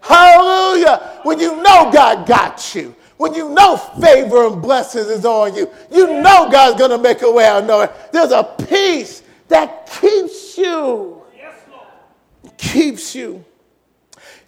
Hallelujah. 0.00 1.20
When 1.24 1.38
you 1.38 1.56
know 1.56 1.90
God 1.92 2.26
got 2.26 2.74
you 2.74 2.94
when 3.18 3.34
you 3.34 3.50
know 3.50 3.76
favor 3.76 4.46
and 4.46 4.62
blessings 4.62 5.08
is 5.08 5.24
on 5.24 5.54
you, 5.54 5.68
you 5.90 6.06
know 6.22 6.48
God's 6.50 6.78
going 6.78 6.92
to 6.92 6.98
make 6.98 7.22
a 7.22 7.30
way 7.30 7.44
out 7.44 7.62
of 7.62 7.68
nowhere. 7.68 7.92
There's 8.12 8.30
a 8.30 8.44
peace 8.66 9.22
that 9.48 9.90
keeps 10.00 10.56
you. 10.56 11.22
Yes, 11.36 11.54
Lord. 11.70 12.56
Keeps 12.56 13.14
you. 13.14 13.44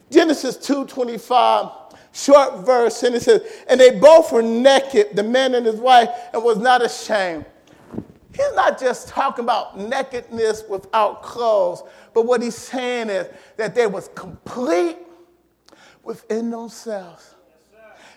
Genesis 0.08 0.56
2:25, 0.56 1.96
short 2.12 2.64
verse, 2.64 3.02
and 3.02 3.16
it 3.16 3.22
says, 3.22 3.42
and 3.68 3.78
they 3.78 3.98
both 3.98 4.32
were 4.32 4.42
naked, 4.42 5.08
the 5.14 5.22
man 5.22 5.54
and 5.56 5.66
his 5.66 5.76
wife, 5.76 6.08
and 6.32 6.42
was 6.42 6.58
not 6.58 6.82
ashamed. 6.82 7.44
He's 8.32 8.54
not 8.54 8.78
just 8.78 9.08
talking 9.08 9.44
about 9.44 9.78
nakedness 9.78 10.62
without 10.68 11.22
clothes, 11.22 11.82
but 12.14 12.24
what 12.24 12.40
he's 12.40 12.56
saying 12.56 13.10
is 13.10 13.28
that 13.56 13.74
they 13.74 13.88
was 13.88 14.08
complete 14.14 14.96
within 16.04 16.50
themselves 16.50 17.34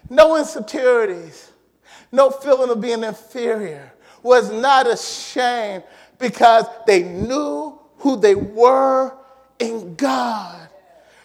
no 0.10 0.38
insecurities, 0.38 1.52
no 2.12 2.30
feeling 2.30 2.70
of 2.70 2.82
being 2.82 3.04
inferior, 3.04 3.92
was 4.22 4.52
not 4.52 4.88
ashamed 4.88 5.84
because 6.20 6.66
they 6.88 7.04
knew 7.04 7.78
who 7.98 8.18
they 8.18 8.36
were 8.36 9.14
in 9.60 9.96
God. 9.96 10.70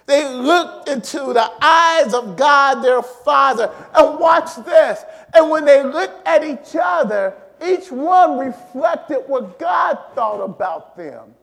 They 0.06 0.26
looked 0.26 0.88
into 0.88 1.18
the 1.34 1.50
eyes 1.60 2.14
of 2.14 2.36
God, 2.36 2.82
their 2.82 3.02
Father, 3.02 3.70
and 3.94 4.18
watch 4.18 4.56
this. 4.64 5.04
And 5.34 5.50
when 5.50 5.66
they 5.66 5.82
looked 5.82 6.26
at 6.26 6.42
each 6.42 6.74
other, 6.80 7.34
each 7.64 7.92
one 7.92 8.38
reflected 8.38 9.24
what 9.26 9.58
God 9.58 9.98
thought 10.14 10.42
about 10.42 10.96
them. 10.96 11.34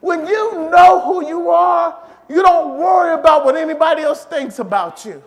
When 0.00 0.26
you 0.26 0.68
know 0.70 1.02
who 1.04 1.26
you 1.26 1.50
are, 1.50 1.96
you 2.28 2.42
don't 2.42 2.78
worry 2.78 3.14
about 3.14 3.44
what 3.44 3.54
anybody 3.54 4.02
else 4.02 4.24
thinks 4.24 4.58
about 4.58 5.04
you. 5.04 5.22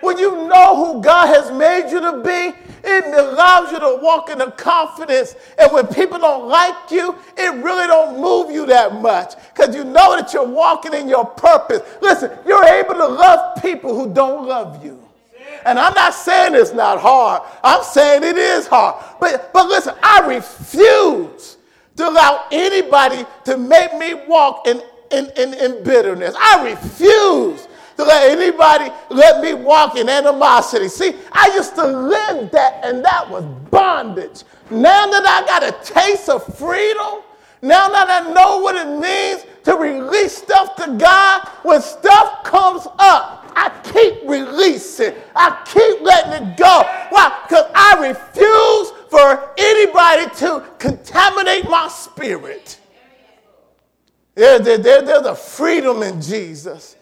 When 0.00 0.18
you 0.18 0.48
know 0.48 0.76
who 0.76 1.02
God 1.02 1.26
has 1.28 1.50
made 1.52 1.90
you 1.90 2.00
to 2.00 2.22
be, 2.22 2.56
it 2.82 3.04
allows 3.04 3.70
you 3.70 3.78
to 3.78 3.98
walk 4.02 4.30
in 4.30 4.38
the 4.38 4.50
confidence. 4.52 5.36
And 5.58 5.70
when 5.72 5.86
people 5.88 6.18
don't 6.18 6.48
like 6.48 6.90
you, 6.90 7.14
it 7.36 7.62
really 7.62 7.86
don't 7.86 8.20
move 8.20 8.50
you 8.50 8.66
that 8.66 9.00
much 9.00 9.34
because 9.54 9.74
you 9.74 9.84
know 9.84 10.16
that 10.16 10.32
you're 10.32 10.46
walking 10.46 10.94
in 10.94 11.08
your 11.08 11.24
purpose. 11.24 11.82
Listen, 12.00 12.30
you're 12.46 12.64
able 12.64 12.94
to 12.94 13.06
love 13.06 13.60
people 13.62 13.94
who 13.94 14.12
don't 14.12 14.46
love 14.46 14.84
you. 14.84 15.02
And 15.66 15.78
I'm 15.78 15.94
not 15.94 16.14
saying 16.14 16.54
it's 16.54 16.72
not 16.72 17.00
hard. 17.00 17.42
I'm 17.62 17.82
saying 17.82 18.22
it 18.22 18.38
is 18.38 18.66
hard. 18.66 19.04
But, 19.20 19.52
but 19.52 19.68
listen, 19.68 19.94
I 20.02 20.26
refuse 20.26 21.58
to 21.96 22.08
allow 22.08 22.46
anybody 22.50 23.26
to 23.44 23.58
make 23.58 23.94
me 23.96 24.14
walk 24.26 24.66
in, 24.66 24.82
in, 25.10 25.30
in, 25.36 25.54
in 25.54 25.84
bitterness. 25.84 26.34
I 26.38 26.70
refuse 26.70 27.68
to 28.00 28.06
let 28.06 28.30
anybody 28.30 28.90
let 29.10 29.42
me 29.42 29.54
walk 29.54 29.96
in 29.96 30.08
animosity. 30.08 30.88
See, 30.88 31.14
I 31.32 31.52
used 31.54 31.74
to 31.76 31.86
live 31.86 32.50
that, 32.52 32.80
and 32.84 33.04
that 33.04 33.28
was 33.28 33.44
bondage. 33.70 34.44
Now 34.70 35.06
that 35.06 35.26
I 35.26 35.46
got 35.46 35.62
a 35.62 35.92
taste 35.92 36.28
of 36.28 36.42
freedom, 36.56 37.22
now 37.62 37.88
that 37.88 38.08
I 38.08 38.32
know 38.32 38.58
what 38.58 38.76
it 38.76 38.88
means 38.88 39.44
to 39.64 39.76
release 39.76 40.36
stuff 40.36 40.76
to 40.76 40.96
God, 40.96 41.46
when 41.62 41.82
stuff 41.82 42.44
comes 42.44 42.86
up, 42.98 43.52
I 43.54 43.68
keep 43.92 44.28
releasing. 44.28 45.12
I 45.36 45.62
keep 45.66 46.00
letting 46.00 46.48
it 46.48 46.56
go. 46.56 46.82
Why? 47.10 47.44
Because 47.46 47.66
I 47.74 48.08
refuse 48.08 48.92
for 49.10 49.52
anybody 49.58 50.34
to 50.36 50.66
contaminate 50.78 51.68
my 51.68 51.88
spirit. 51.88 52.78
There, 54.34 54.58
there, 54.58 54.78
there, 54.78 55.02
there's 55.02 55.26
a 55.26 55.34
freedom 55.34 56.02
in 56.02 56.22
Jesus. 56.22 56.96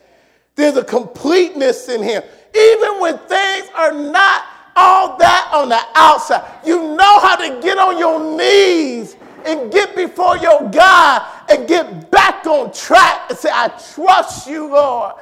There's 0.59 0.77
a 0.77 0.83
completeness 0.83 1.89
in 1.89 2.03
him. 2.03 2.21
Even 2.53 2.99
when 2.99 3.17
things 3.17 3.69
are 3.77 3.93
not 3.93 4.43
all 4.75 5.17
that 5.17 5.53
on 5.55 5.69
the 5.69 5.81
outside, 5.95 6.67
you 6.67 6.97
know 6.97 7.21
how 7.21 7.37
to 7.37 7.61
get 7.63 7.79
on 7.79 7.97
your 7.97 8.37
knees 8.37 9.15
and 9.47 9.71
get 9.71 9.95
before 9.95 10.37
your 10.39 10.69
God 10.69 11.23
and 11.49 11.69
get 11.69 12.11
back 12.11 12.45
on 12.45 12.73
track 12.73 13.31
and 13.31 13.39
say, 13.39 13.51
I 13.53 13.69
trust 13.95 14.49
you, 14.49 14.67
Lord. 14.67 15.15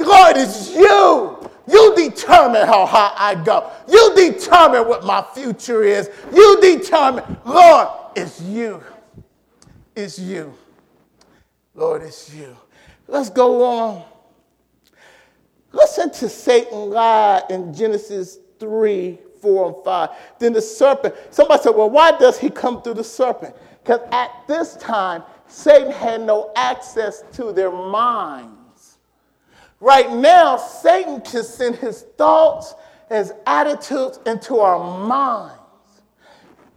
Lord, 0.00 0.36
it's 0.38 0.74
you. 0.74 1.50
You 1.70 1.94
determine 1.94 2.66
how 2.66 2.86
high 2.86 3.12
I 3.14 3.44
go. 3.44 3.70
You 3.86 4.14
determine 4.16 4.88
what 4.88 5.04
my 5.04 5.22
future 5.34 5.82
is. 5.82 6.08
You 6.32 6.58
determine, 6.62 7.36
Lord, 7.44 7.88
it's 8.16 8.40
you. 8.40 8.82
It's 9.94 10.18
you. 10.18 10.54
Lord, 11.74 12.02
it's 12.02 12.34
you. 12.34 12.56
Let's 13.06 13.28
go 13.28 13.66
on. 13.66 14.04
Listen 15.72 16.10
to 16.10 16.28
Satan 16.28 16.90
lie 16.90 17.42
in 17.48 17.72
Genesis 17.72 18.38
3, 18.58 19.18
4, 19.40 19.66
and 19.66 19.84
5. 19.84 20.10
Then 20.38 20.52
the 20.52 20.62
serpent, 20.62 21.14
somebody 21.30 21.62
said, 21.62 21.70
Well, 21.70 21.90
why 21.90 22.12
does 22.12 22.38
he 22.38 22.50
come 22.50 22.82
through 22.82 22.94
the 22.94 23.04
serpent? 23.04 23.56
Because 23.82 24.00
at 24.12 24.30
this 24.46 24.76
time, 24.76 25.22
Satan 25.48 25.90
had 25.90 26.20
no 26.20 26.52
access 26.54 27.24
to 27.32 27.52
their 27.52 27.72
minds. 27.72 28.98
Right 29.80 30.10
now, 30.12 30.56
Satan 30.56 31.20
can 31.20 31.42
send 31.42 31.76
his 31.76 32.02
thoughts, 32.16 32.74
his 33.08 33.32
attitudes 33.46 34.20
into 34.26 34.58
our 34.58 35.00
minds. 35.04 35.58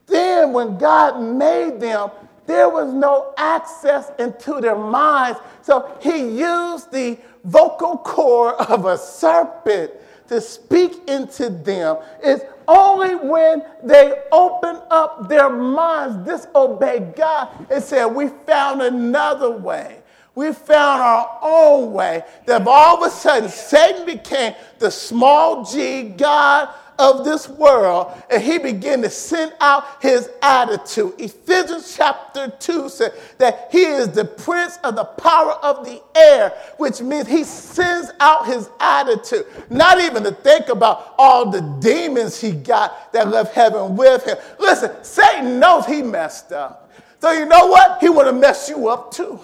Then, 0.08 0.54
when 0.54 0.78
God 0.78 1.22
made 1.22 1.80
them, 1.80 2.10
there 2.46 2.70
was 2.70 2.94
no 2.94 3.34
access 3.38 4.12
into 4.20 4.62
their 4.62 4.76
minds. 4.76 5.40
So 5.62 5.98
he 6.00 6.40
used 6.40 6.92
the 6.92 7.18
vocal 7.44 7.98
cord 7.98 8.56
of 8.56 8.86
a 8.86 8.98
serpent 8.98 9.92
to 10.28 10.42
speak 10.42 11.08
into 11.08 11.50
them. 11.50 11.98
It's 12.24 12.44
only 12.68 13.16
when 13.16 13.64
they 13.84 14.24
open 14.32 14.82
up 14.90 15.30
their 15.30 15.50
minds, 15.50 16.28
disobey 16.28 17.14
God, 17.16 17.68
and 17.70 17.84
said, 17.84 18.06
We 18.06 18.30
found 18.46 18.82
another 18.82 19.52
way. 19.52 20.02
We 20.34 20.52
found 20.52 21.02
our 21.02 21.40
own 21.42 21.94
way. 21.94 22.24
That 22.46 22.68
all 22.68 23.02
of 23.02 23.08
a 23.08 23.16
sudden, 23.16 23.50
Satan 23.50 24.06
became 24.06 24.54
the 24.80 24.92
small 24.92 25.64
g 25.64 26.04
God 26.04 26.70
of 26.98 27.26
this 27.26 27.48
world 27.48 28.12
and 28.30 28.42
he 28.42 28.58
began 28.58 29.02
to 29.02 29.10
send 29.10 29.54
out 29.60 30.02
his 30.02 30.30
attitude. 30.42 31.14
Ephesians 31.20 31.96
chapter 31.96 32.50
2 32.60 32.90
said 32.90 33.14
that 33.38 33.68
he 33.72 33.84
is 33.84 34.10
the 34.10 34.26
prince 34.26 34.78
of 34.84 34.96
the 34.96 35.04
power 35.04 35.54
of 35.64 35.86
the 35.86 36.02
air, 36.16 36.54
which 36.78 37.02
means 37.02 37.28
he 37.28 37.44
sends 37.44 38.12
out 38.20 38.46
his 38.46 38.70
attitude. 38.80 39.46
Not 39.70 40.00
even 40.00 40.24
to 40.24 40.32
think 40.32 40.70
about 40.70 41.16
all 41.18 41.50
the 41.50 41.62
demons 41.80 42.40
he 42.40 42.52
got 42.52 43.12
that 43.14 43.28
left 43.28 43.54
heaven 43.54 43.96
with 43.96 44.26
him. 44.26 44.38
Listen, 44.60 44.92
Satan 45.04 45.60
knows 45.60 45.86
he 45.86 46.02
messed 46.02 46.52
up. 46.52 46.92
So 47.20 47.32
you 47.32 47.46
know 47.46 47.68
what? 47.68 48.00
He 48.02 48.10
want 48.10 48.28
to 48.28 48.34
mess 48.34 48.70
you 48.70 48.88
up 48.88 49.12
too. 49.12 49.40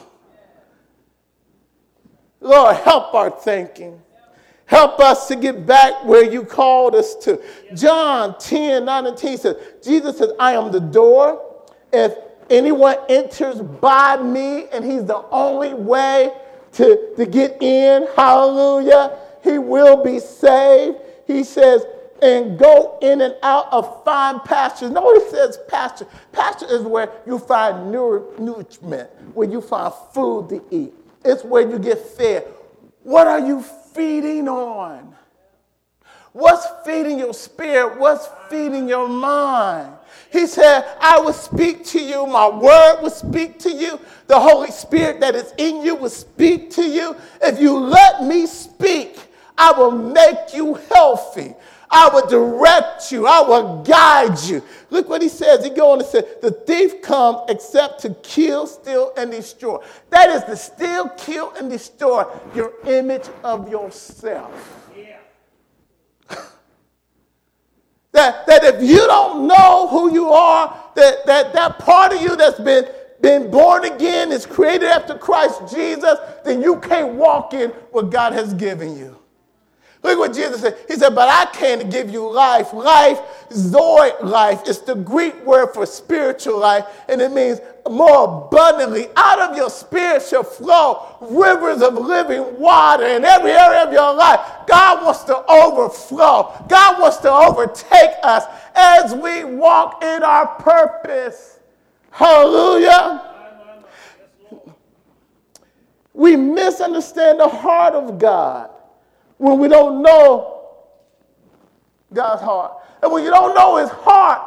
Lord, 2.40 2.76
help 2.78 3.14
our 3.14 3.30
thinking. 3.30 4.02
Help 4.72 5.02
us 5.02 5.28
to 5.28 5.36
get 5.36 5.66
back 5.66 6.06
where 6.06 6.24
you 6.24 6.46
called 6.46 6.96
us 6.96 7.14
to. 7.16 7.42
John 7.76 8.40
10, 8.40 8.86
9 8.86 9.06
and 9.06 9.18
10 9.18 9.38
says, 9.38 9.58
Jesus 9.84 10.18
says, 10.18 10.32
I 10.40 10.54
am 10.54 10.72
the 10.72 10.80
door. 10.80 11.66
If 11.92 12.16
anyone 12.50 12.96
enters 13.10 13.62
by 13.62 14.16
me, 14.24 14.70
and 14.72 14.86
he's 14.86 15.04
the 15.04 15.26
only 15.30 15.74
way 15.74 16.32
to, 16.72 17.14
to 17.18 17.26
get 17.26 17.62
in, 17.62 18.08
hallelujah, 18.16 19.18
he 19.44 19.58
will 19.58 20.02
be 20.06 20.20
saved. 20.20 21.00
He 21.28 21.44
says, 21.44 21.84
and 22.22 22.58
go 22.58 22.98
in 23.02 23.20
and 23.20 23.36
out 23.44 23.68
of 23.74 24.06
fine 24.06 24.40
pastures. 24.40 24.90
Notice 24.90 25.24
it 25.24 25.32
says 25.32 25.60
pasture. 25.68 26.08
Pasture 26.32 26.68
is 26.70 26.84
where 26.84 27.12
you 27.28 27.40
find 27.40 27.92
nourishment, 27.92 29.10
where 29.34 29.50
you 29.50 29.60
find 29.60 29.94
food 30.14 30.48
to 30.48 30.64
eat. 30.72 30.94
It's 31.26 31.44
where 31.44 31.70
you 31.70 31.78
get 31.78 32.00
fed. 32.00 32.48
What 33.04 33.28
are 33.28 33.40
you 33.40 33.66
feeding 33.94 34.48
on? 34.48 35.16
What's 36.34 36.66
feeding 36.86 37.20
your 37.20 37.34
spirit? 37.34 38.00
What's 38.00 38.30
feeding 38.50 38.88
your 38.88 39.08
mind? 39.10 39.94
He 40.32 40.48
said, 40.48 40.86
I 41.02 41.20
will 41.20 41.34
speak 41.34 41.84
to 41.88 42.02
you. 42.02 42.26
My 42.26 42.48
word 42.48 43.02
will 43.02 43.10
speak 43.10 43.60
to 43.60 43.72
you. 43.72 44.00
The 44.28 44.40
Holy 44.40 44.72
Spirit 44.72 45.20
that 45.20 45.36
is 45.36 45.54
in 45.58 45.84
you 45.84 45.96
will 45.96 46.10
speak 46.10 46.72
to 46.72 46.84
you. 46.84 47.18
If 47.42 47.60
you 47.60 47.78
let 47.78 48.24
me 48.24 48.48
speak, 48.48 49.20
I 49.58 49.74
will 49.74 49.92
make 49.92 50.54
you 50.54 50.76
healthy. 50.94 51.54
I 51.92 52.10
will 52.14 52.26
direct 52.26 53.12
you. 53.12 53.28
I 53.28 53.42
will 53.42 53.84
guide 53.84 54.40
you. 54.44 54.64
Look 54.90 55.10
what 55.10 55.22
he 55.22 55.28
says. 55.28 55.64
He 55.64 55.70
goes 55.70 55.80
on 55.80 56.00
and 56.00 56.08
says, 56.08 56.24
The 56.42 56.52
thief 56.52 57.02
comes 57.02 57.40
except 57.50 58.00
to 58.02 58.12
kill, 58.24 58.66
steal, 58.66 59.12
and 59.18 59.30
destroy. 59.30 59.84
That 60.10 60.30
is 60.30 60.44
to 60.46 60.56
steal, 60.56 61.10
kill, 61.10 61.52
and 61.60 61.70
destroy 61.70 62.24
your 62.56 62.74
image 62.88 63.28
of 63.44 63.70
yourself. 63.70 64.90
Yeah. 64.98 65.18
that, 68.14 68.48
that 68.48 68.64
if 68.64 68.82
you 68.82 69.06
don't 69.08 69.48
know 69.48 69.88
who 69.90 70.14
you 70.14 70.30
are, 70.30 70.92
that, 70.96 71.26
that 71.26 71.52
that 71.54 71.80
part 71.80 72.14
of 72.14 72.22
you 72.22 72.38
that's 72.38 72.60
been 72.60 72.86
been 73.22 73.52
born 73.52 73.86
again, 73.86 74.32
is 74.32 74.48
created 74.48 74.90
after 74.90 75.16
Christ 75.16 75.62
Jesus, 75.72 76.18
then 76.44 76.62
you 76.62 76.80
can't 76.80 77.14
walk 77.14 77.54
in 77.54 77.70
what 77.92 78.10
God 78.10 78.34
has 78.34 78.54
given 78.56 78.98
you. 78.98 79.21
Look 80.04 80.18
what 80.18 80.34
Jesus 80.34 80.62
said. 80.62 80.78
He 80.88 80.96
said, 80.96 81.14
But 81.14 81.30
I 81.30 81.52
came 81.56 81.78
to 81.78 81.86
give 81.86 82.10
you 82.10 82.28
life. 82.28 82.74
Life, 82.74 83.20
Zoe 83.54 84.12
life, 84.24 84.68
is 84.68 84.80
the 84.80 84.96
Greek 84.96 85.46
word 85.46 85.74
for 85.76 85.86
spiritual 85.86 86.60
life, 86.60 86.86
and 87.08 87.22
it 87.22 87.32
means 87.32 87.60
more 87.88 88.48
abundantly. 88.48 89.10
Out 89.16 89.40
of 89.40 89.56
your 89.56 89.70
spirit 89.70 90.24
shall 90.24 90.44
flow 90.44 91.18
rivers 91.22 91.84
of 91.84 91.94
living 91.94 92.60
water 92.60 93.06
in 93.06 93.24
every 93.24 93.52
area 93.52 93.84
of 93.84 93.94
your 93.94 94.14
life. 94.16 94.40
God 94.68 95.06
wants 95.06 95.24
to 95.26 95.38
overflow, 95.48 96.66
God 96.68 97.00
wants 97.00 97.18
to 97.18 97.32
overtake 97.32 98.16
us 98.24 98.46
as 98.74 99.14
we 99.14 99.44
walk 99.44 100.04
in 100.04 100.24
our 100.24 100.48
purpose. 100.48 101.60
Hallelujah. 102.10 103.28
We 106.14 106.36
misunderstand 106.36 107.40
the 107.40 107.48
heart 107.48 107.94
of 107.94 108.18
God 108.18 108.72
when 109.42 109.58
we 109.58 109.68
don't 109.68 110.04
know 110.04 110.70
God's 112.14 112.44
heart. 112.44 112.74
And 113.02 113.12
when 113.12 113.24
you 113.24 113.32
don't 113.32 113.56
know 113.56 113.78
his 113.78 113.90
heart, 113.90 114.40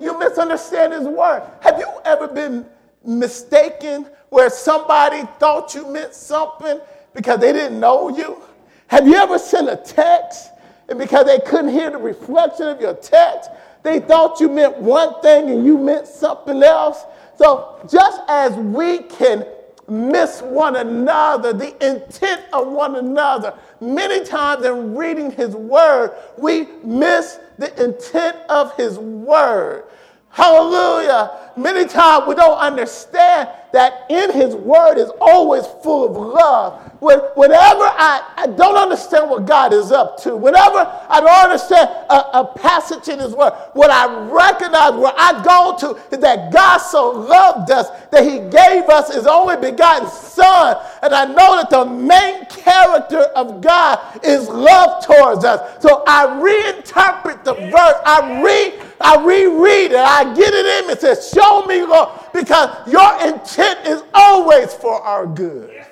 you 0.00 0.18
misunderstand 0.18 0.94
his 0.94 1.06
word. 1.06 1.42
Have 1.60 1.78
you 1.78 1.86
ever 2.06 2.26
been 2.26 2.64
mistaken 3.04 4.06
where 4.30 4.48
somebody 4.48 5.20
thought 5.38 5.74
you 5.74 5.86
meant 5.92 6.14
something 6.14 6.80
because 7.12 7.40
they 7.40 7.52
didn't 7.52 7.78
know 7.78 8.08
you? 8.08 8.40
Have 8.86 9.06
you 9.06 9.16
ever 9.16 9.38
sent 9.38 9.68
a 9.68 9.76
text 9.76 10.48
and 10.88 10.98
because 10.98 11.26
they 11.26 11.40
couldn't 11.40 11.68
hear 11.68 11.90
the 11.90 11.98
reflection 11.98 12.68
of 12.68 12.80
your 12.80 12.94
text, 12.94 13.50
they 13.82 14.00
thought 14.00 14.40
you 14.40 14.48
meant 14.48 14.78
one 14.78 15.20
thing 15.20 15.50
and 15.50 15.66
you 15.66 15.76
meant 15.76 16.06
something 16.06 16.62
else? 16.62 17.04
So 17.36 17.86
just 17.86 18.22
as 18.28 18.56
we 18.56 19.00
can 19.00 19.44
miss 19.88 20.42
one 20.42 20.76
another, 20.76 21.52
the 21.52 21.74
intent 21.86 22.42
of 22.52 22.68
one 22.68 22.96
another. 22.96 23.54
Many 23.80 24.24
times 24.24 24.64
in 24.64 24.94
reading 24.94 25.30
his 25.30 25.54
word, 25.54 26.16
we 26.36 26.68
miss 26.84 27.38
the 27.58 27.72
intent 27.82 28.36
of 28.48 28.74
his 28.76 28.98
word. 28.98 29.84
Hallelujah. 30.30 31.47
Many 31.58 31.86
times 31.88 32.26
we 32.28 32.34
don't 32.34 32.58
understand 32.58 33.48
that 33.72 34.06
in 34.08 34.32
his 34.32 34.54
word 34.54 34.96
is 34.96 35.10
always 35.20 35.66
full 35.82 36.06
of 36.06 36.16
love. 36.16 36.80
When, 37.00 37.18
whenever 37.36 37.84
I, 37.84 38.32
I 38.36 38.46
don't 38.46 38.76
understand 38.76 39.30
what 39.30 39.46
God 39.46 39.72
is 39.72 39.92
up 39.92 40.16
to, 40.22 40.36
whenever 40.36 40.78
I 41.08 41.20
don't 41.20 41.50
understand 41.50 41.90
a, 42.08 42.40
a 42.40 42.52
passage 42.58 43.08
in 43.08 43.18
his 43.18 43.34
word, 43.34 43.52
what 43.74 43.90
I 43.90 44.06
recognize, 44.28 44.94
where 44.94 45.12
I 45.16 45.42
go 45.44 45.76
to, 45.80 46.00
is 46.14 46.20
that 46.20 46.52
God 46.52 46.78
so 46.78 47.10
loved 47.10 47.70
us 47.70 47.90
that 48.10 48.24
he 48.24 48.38
gave 48.50 48.88
us 48.88 49.14
his 49.14 49.26
only 49.26 49.56
begotten 49.56 50.08
son. 50.08 50.76
And 51.02 51.14
I 51.14 51.26
know 51.26 51.56
that 51.60 51.70
the 51.70 51.84
main 51.84 52.46
character 52.46 53.20
of 53.36 53.60
God 53.60 54.20
is 54.24 54.48
love 54.48 55.04
towards 55.04 55.44
us. 55.44 55.82
So 55.82 56.02
I 56.06 56.26
reinterpret 56.26 57.44
the 57.44 57.54
verse. 57.54 58.00
I 58.04 58.42
read, 58.42 58.82
I 59.00 59.24
reread 59.24 59.92
it. 59.92 59.96
I 59.96 60.34
get 60.34 60.52
it 60.52 60.84
in 60.84 60.90
and 60.90 60.98
says, 60.98 61.30
Show 61.32 61.47
me, 61.66 61.82
Lord, 61.82 62.10
because 62.32 62.88
your 62.88 63.26
intent 63.26 63.86
is 63.86 64.02
always 64.14 64.72
for 64.74 65.00
our 65.02 65.26
good, 65.26 65.84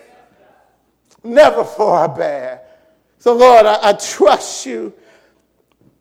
never 1.22 1.64
for 1.64 1.94
our 1.96 2.08
bad. 2.08 2.62
So, 3.18 3.34
Lord, 3.34 3.66
I, 3.66 3.90
I 3.90 3.92
trust 3.94 4.66
you. 4.66 4.92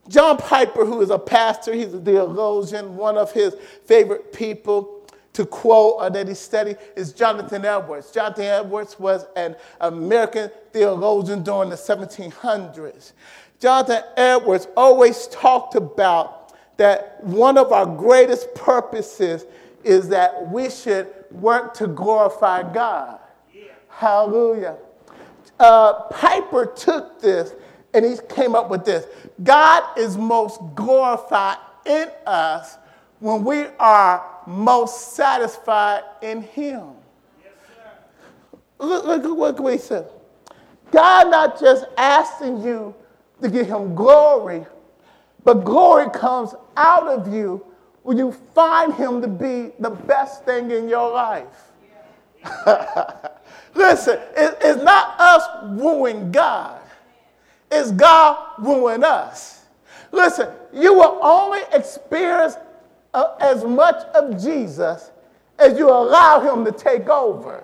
John 0.08 0.38
Piper, 0.38 0.86
who 0.86 1.02
is 1.02 1.10
a 1.10 1.18
pastor, 1.18 1.74
he's 1.74 1.94
a 1.94 2.00
theologian, 2.00 2.96
one 2.96 3.18
of 3.18 3.32
his 3.32 3.56
favorite 3.86 4.32
people 4.32 4.96
to 5.34 5.46
quote 5.46 5.96
or 6.00 6.10
that 6.10 6.28
he 6.28 6.34
studied 6.34 6.78
is 6.96 7.12
Jonathan 7.12 7.66
Edwards. 7.66 8.12
Jonathan 8.12 8.46
Edwards 8.46 9.00
was 9.00 9.26
an 9.36 9.56
American 9.82 10.50
theologian 10.72 11.44
during 11.44 11.70
the 11.70 11.76
1700s. 11.76 13.12
Jonathan 13.60 14.04
Edwards 14.16 14.68
always 14.78 15.28
talked 15.28 15.76
about 15.76 16.45
that 16.78 17.24
one 17.24 17.58
of 17.58 17.72
our 17.72 17.86
greatest 17.86 18.54
purposes 18.56 19.46
is 19.84 20.10
that 20.10 20.50
we 20.50 20.70
should 20.70 21.14
work 21.32 21.74
to 21.76 21.88
glorify 21.88 22.64
God. 22.74 23.20
Yeah. 23.54 23.64
Hallelujah. 23.90 24.78
Uh, 25.60 25.94
Piper 26.12 26.66
took 26.66 27.22
this 27.22 27.54
and 27.94 28.04
he 28.04 28.18
came 28.28 28.56
up 28.56 28.70
with 28.70 28.84
this 28.84 29.06
God 29.44 29.98
is 29.98 30.18
most 30.18 30.60
glorified 30.76 31.58
in 31.86 32.10
us 32.26 32.78
when 33.20 33.44
we 33.44 33.66
are 33.80 34.24
most 34.46 35.14
satisfied 35.14 36.04
in 36.22 36.42
Him. 36.42 36.90
Yes, 37.44 37.54
look, 38.80 39.06
look, 39.06 39.24
look 39.24 39.60
what 39.60 39.74
he 39.74 39.80
said. 39.80 40.08
God 40.92 41.32
not 41.32 41.60
just 41.60 41.86
asking 41.98 42.62
you 42.64 42.94
to 43.42 43.50
give 43.50 43.68
Him 43.68 43.96
glory, 43.96 44.66
but 45.46 45.64
glory 45.64 46.10
comes 46.10 46.54
out 46.76 47.08
of 47.08 47.34
you 47.34 47.64
when 48.04 48.18
you 48.18 48.32
find 48.54 48.94
Him 48.94 49.22
to 49.22 49.28
be 49.28 49.72
the 49.80 49.92
best 49.92 50.44
thing 50.44 50.72
in 50.72 50.90
your 50.90 51.12
life. 51.12 51.72
Listen, 53.76 54.20
it, 54.36 54.58
it's 54.62 54.84
not 54.84 55.20
us 55.20 55.48
wooing 55.80 56.32
God, 56.32 56.82
it's 57.72 57.92
God 57.92 58.48
wooing 58.60 59.04
us. 59.04 59.66
Listen, 60.12 60.50
you 60.74 60.94
will 60.94 61.20
only 61.22 61.62
experience 61.74 62.58
uh, 63.14 63.36
as 63.40 63.64
much 63.64 64.04
of 64.14 64.42
Jesus 64.42 65.12
as 65.60 65.78
you 65.78 65.90
allow 65.90 66.40
him 66.40 66.66
to 66.66 66.72
take 66.72 67.08
over. 67.10 67.64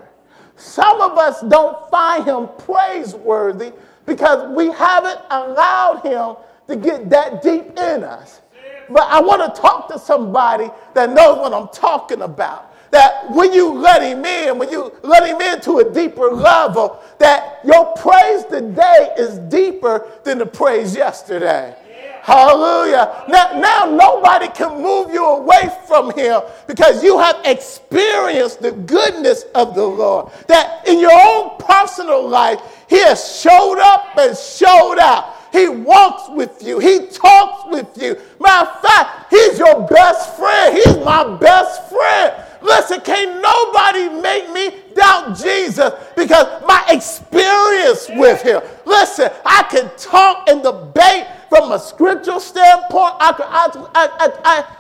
Some 0.55 1.01
of 1.01 1.17
us 1.17 1.41
don't 1.41 1.89
find 1.89 2.25
him 2.25 2.49
praiseworthy 2.59 3.71
because 4.05 4.53
we 4.55 4.67
haven't 4.71 5.19
allowed 5.29 6.01
him 6.03 6.35
to 6.71 6.77
get 6.77 7.09
that 7.09 7.41
deep 7.41 7.77
in 7.77 8.03
us. 8.03 8.41
But 8.89 9.03
I 9.03 9.21
want 9.21 9.53
to 9.53 9.61
talk 9.61 9.87
to 9.89 9.99
somebody 9.99 10.69
that 10.93 11.09
knows 11.11 11.37
what 11.37 11.53
I'm 11.53 11.69
talking 11.69 12.21
about. 12.21 12.67
That 12.91 13.31
when 13.31 13.53
you 13.53 13.71
let 13.71 14.01
him 14.01 14.25
in, 14.25 14.57
when 14.57 14.69
you 14.69 14.91
let 15.01 15.25
him 15.25 15.39
into 15.39 15.77
a 15.77 15.93
deeper 15.93 16.29
level, 16.29 17.01
that 17.19 17.59
your 17.63 17.85
praise 17.95 18.43
today 18.45 19.13
is 19.17 19.37
deeper 19.49 20.11
than 20.25 20.39
the 20.39 20.45
praise 20.45 20.93
yesterday. 20.93 21.73
Hallelujah. 22.21 23.25
Now, 23.29 23.59
now 23.59 23.95
nobody 23.95 24.47
can 24.49 24.81
move 24.81 25.11
you 25.11 25.25
away 25.25 25.69
from 25.87 26.13
him 26.13 26.41
because 26.67 27.03
you 27.03 27.17
have 27.17 27.37
experienced 27.45 28.61
the 28.61 28.73
goodness 28.73 29.45
of 29.55 29.73
the 29.73 29.85
Lord. 29.85 30.31
That 30.47 30.87
in 30.87 30.99
your 30.99 31.13
own 31.13 31.57
personal 31.57 32.27
life, 32.27 32.59
he 32.87 32.99
has 32.99 33.41
showed 33.41 33.79
up 33.79 34.17
and 34.17 34.37
showed 34.37 34.99
out. 34.99 35.33
He 35.51 35.67
walks 35.67 36.29
with 36.29 36.63
you. 36.63 36.79
He 36.79 37.07
talks 37.07 37.69
with 37.69 38.01
you. 38.01 38.19
Matter 38.39 38.69
of 38.69 38.81
fact, 38.81 39.29
he's 39.29 39.59
your 39.59 39.87
best 39.87 40.37
friend. 40.37 40.77
He's 40.77 40.97
my 41.03 41.37
best 41.37 41.89
friend. 41.89 42.43
Listen, 42.61 43.01
can't 43.01 43.41
nobody 43.41 44.09
make 44.21 44.51
me 44.51 44.77
doubt 44.95 45.37
Jesus 45.37 45.93
because 46.15 46.63
my 46.67 46.85
experience 46.89 48.07
with 48.09 48.41
him. 48.41 48.61
Listen, 48.85 49.29
I 49.45 49.63
can 49.63 49.89
talk 49.97 50.47
and 50.47 50.61
debate 50.61 51.25
from 51.51 51.71
a 51.73 51.79
scriptural 51.79 52.39
standpoint, 52.39 53.13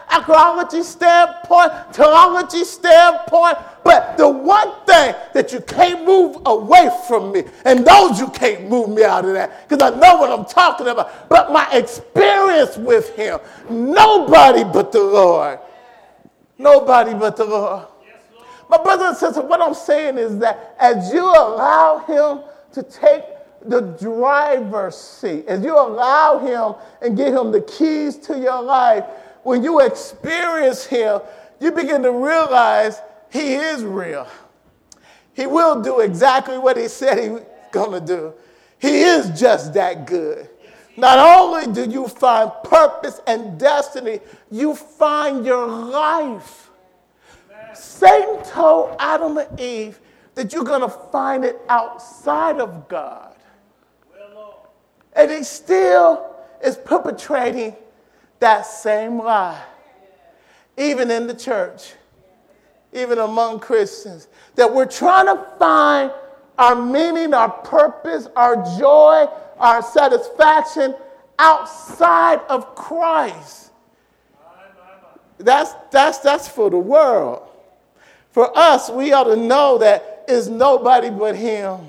archaeology 0.09 0.83
standpoint, 0.83 1.69
theology 1.91 2.63
standpoint. 2.63 3.57
But 3.83 4.15
the 4.15 4.29
one 4.29 4.71
thing 4.85 5.13
that 5.33 5.51
you 5.51 5.59
can't 5.59 6.05
move 6.05 6.37
away 6.45 6.89
from 7.09 7.33
me, 7.33 7.43
and 7.65 7.85
those 7.85 8.21
you 8.21 8.29
can't 8.29 8.69
move 8.69 8.87
me 8.87 9.03
out 9.03 9.25
of 9.25 9.33
that, 9.33 9.67
because 9.67 9.83
I 9.83 9.89
know 9.99 10.15
what 10.15 10.31
I'm 10.31 10.45
talking 10.45 10.87
about. 10.87 11.27
But 11.27 11.51
my 11.51 11.69
experience 11.73 12.77
with 12.77 13.13
him, 13.17 13.41
nobody 13.69 14.63
but 14.63 14.93
the 14.93 15.03
Lord. 15.03 15.59
Nobody 16.57 17.13
but 17.13 17.35
the 17.35 17.43
Lord. 17.43 17.85
My 18.69 18.77
brother 18.81 19.07
and 19.07 19.17
sister, 19.17 19.41
what 19.41 19.61
I'm 19.61 19.73
saying 19.73 20.17
is 20.17 20.37
that 20.37 20.77
as 20.79 21.11
you 21.11 21.25
allow 21.25 21.97
him 22.07 22.45
to 22.71 22.81
take 22.81 23.23
the 23.65 23.81
driver's 23.81 24.95
seat, 24.95 25.45
as 25.47 25.63
you 25.63 25.77
allow 25.77 26.39
him 26.39 26.75
and 27.01 27.17
give 27.17 27.33
him 27.33 27.51
the 27.51 27.61
keys 27.61 28.17
to 28.17 28.39
your 28.39 28.61
life, 28.61 29.05
when 29.43 29.63
you 29.63 29.79
experience 29.81 30.85
him, 30.85 31.21
you 31.59 31.71
begin 31.71 32.03
to 32.03 32.11
realize 32.11 33.01
he 33.31 33.53
is 33.53 33.83
real. 33.83 34.27
He 35.33 35.45
will 35.45 35.81
do 35.81 36.01
exactly 36.01 36.57
what 36.57 36.77
he 36.77 36.87
said 36.87 37.21
he 37.21 37.29
was 37.29 37.43
going 37.71 37.91
to 37.91 38.05
do. 38.05 38.33
He 38.79 39.01
is 39.01 39.39
just 39.39 39.73
that 39.75 40.05
good. 40.05 40.49
Not 40.97 41.19
only 41.19 41.71
do 41.71 41.89
you 41.89 42.07
find 42.07 42.51
purpose 42.63 43.21
and 43.25 43.59
destiny, 43.59 44.19
you 44.49 44.75
find 44.75 45.45
your 45.45 45.67
life. 45.67 46.69
Satan 47.73 48.43
told 48.43 48.95
Adam 48.99 49.37
and 49.37 49.59
Eve 49.59 49.99
that 50.35 50.51
you're 50.51 50.63
going 50.63 50.81
to 50.81 50.89
find 50.89 51.45
it 51.45 51.59
outside 51.69 52.59
of 52.59 52.87
God. 52.87 53.35
And 55.13 55.29
he 55.31 55.43
still 55.43 56.35
is 56.63 56.77
perpetrating 56.77 57.75
that 58.39 58.65
same 58.65 59.19
lie, 59.19 59.61
even 60.77 61.11
in 61.11 61.27
the 61.27 61.33
church, 61.33 61.93
even 62.93 63.19
among 63.19 63.59
Christians, 63.59 64.27
that 64.55 64.73
we're 64.73 64.85
trying 64.85 65.27
to 65.27 65.43
find 65.59 66.11
our 66.57 66.75
meaning, 66.75 67.33
our 67.33 67.49
purpose, 67.49 68.27
our 68.35 68.55
joy, 68.79 69.27
our 69.57 69.81
satisfaction 69.81 70.95
outside 71.39 72.39
of 72.49 72.75
Christ. 72.75 73.71
That's, 75.37 75.73
that's, 75.91 76.19
that's 76.19 76.47
for 76.47 76.69
the 76.69 76.77
world. 76.77 77.47
For 78.31 78.55
us, 78.57 78.89
we 78.89 79.11
ought 79.11 79.25
to 79.25 79.35
know 79.35 79.77
that 79.79 80.23
it's 80.27 80.47
nobody 80.47 81.09
but 81.09 81.35
Him. 81.35 81.79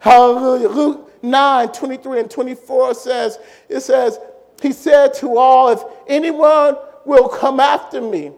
Hallelujah. 0.00 0.68
Luke 0.68 1.07
9, 1.22 1.68
23 1.68 2.20
and 2.20 2.30
24 2.30 2.94
says, 2.94 3.38
it 3.68 3.80
says, 3.80 4.18
He 4.62 4.72
said 4.72 5.14
to 5.14 5.36
all, 5.36 5.70
if 5.70 5.82
anyone 6.06 6.76
will 7.04 7.28
come 7.28 7.60
after 7.60 8.00
me, 8.00 8.32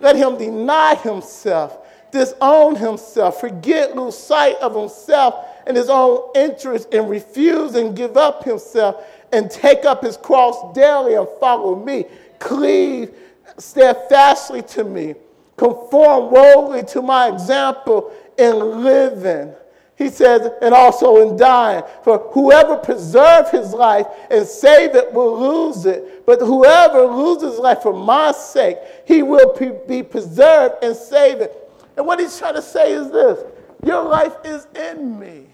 let 0.00 0.16
him 0.16 0.36
deny 0.36 0.94
himself, 0.96 1.78
disown 2.10 2.76
himself, 2.76 3.40
forget, 3.40 3.96
lose 3.96 4.16
sight 4.16 4.56
of 4.56 4.74
himself 4.74 5.46
and 5.66 5.76
his 5.76 5.88
own 5.88 6.30
interest, 6.34 6.88
and 6.92 7.08
refuse 7.08 7.74
and 7.76 7.96
give 7.96 8.16
up 8.16 8.42
himself, 8.42 9.04
and 9.32 9.50
take 9.50 9.84
up 9.84 10.02
his 10.02 10.16
cross 10.16 10.74
daily 10.74 11.14
and 11.14 11.28
follow 11.38 11.76
me. 11.76 12.04
Cleave 12.40 13.14
steadfastly 13.58 14.62
to 14.62 14.84
me. 14.84 15.14
Conform 15.56 16.32
boldly 16.32 16.82
to 16.86 17.02
my 17.02 17.28
example 17.28 18.12
in 18.36 18.82
living 18.82 19.54
he 20.02 20.08
says, 20.08 20.50
and 20.60 20.74
also 20.74 21.28
in 21.28 21.36
dying. 21.36 21.84
For 22.02 22.18
whoever 22.32 22.76
preserve 22.76 23.50
his 23.50 23.72
life 23.72 24.06
and 24.30 24.46
save 24.46 24.96
it 24.96 25.12
will 25.12 25.38
lose 25.38 25.86
it. 25.86 26.26
But 26.26 26.40
whoever 26.40 27.04
loses 27.04 27.58
life 27.58 27.82
for 27.82 27.92
my 27.92 28.32
sake, 28.32 28.78
he 29.06 29.22
will 29.22 29.54
be 29.86 30.02
preserved 30.02 30.82
and 30.82 30.96
save 30.96 31.40
it. 31.40 31.56
And 31.96 32.04
what 32.06 32.18
he's 32.18 32.36
trying 32.36 32.54
to 32.54 32.62
say 32.62 32.92
is 32.92 33.10
this 33.10 33.44
Your 33.84 34.02
life 34.02 34.34
is 34.44 34.66
in 34.74 35.18
me. 35.18 35.46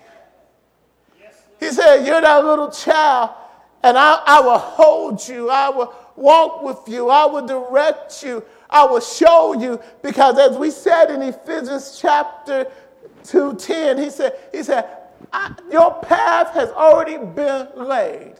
He 1.60 1.70
said, 1.70 2.06
You're 2.06 2.20
that 2.20 2.44
little 2.44 2.70
child, 2.70 3.30
and 3.82 3.98
I, 3.98 4.22
I 4.26 4.40
will 4.40 4.58
hold 4.58 5.28
you. 5.28 5.50
I 5.50 5.68
will 5.68 5.94
walk 6.16 6.62
with 6.62 6.80
you. 6.86 7.10
I 7.10 7.26
will 7.26 7.46
direct 7.46 8.22
you. 8.22 8.42
I 8.70 8.86
will 8.86 9.00
show 9.00 9.60
you. 9.60 9.80
Because 10.02 10.38
as 10.38 10.56
we 10.56 10.70
said 10.70 11.10
in 11.10 11.22
Ephesians 11.22 11.98
chapter 12.00 12.70
2.10, 13.30 14.02
he 14.02 14.10
said, 14.10 14.38
he 14.52 14.62
said 14.62 14.88
your 15.70 15.94
path 16.02 16.54
has 16.54 16.70
already 16.70 17.18
been 17.18 17.68
laid. 17.76 18.34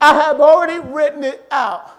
I 0.00 0.14
have 0.14 0.40
already 0.40 0.80
written 0.80 1.22
it 1.22 1.46
out. 1.50 1.90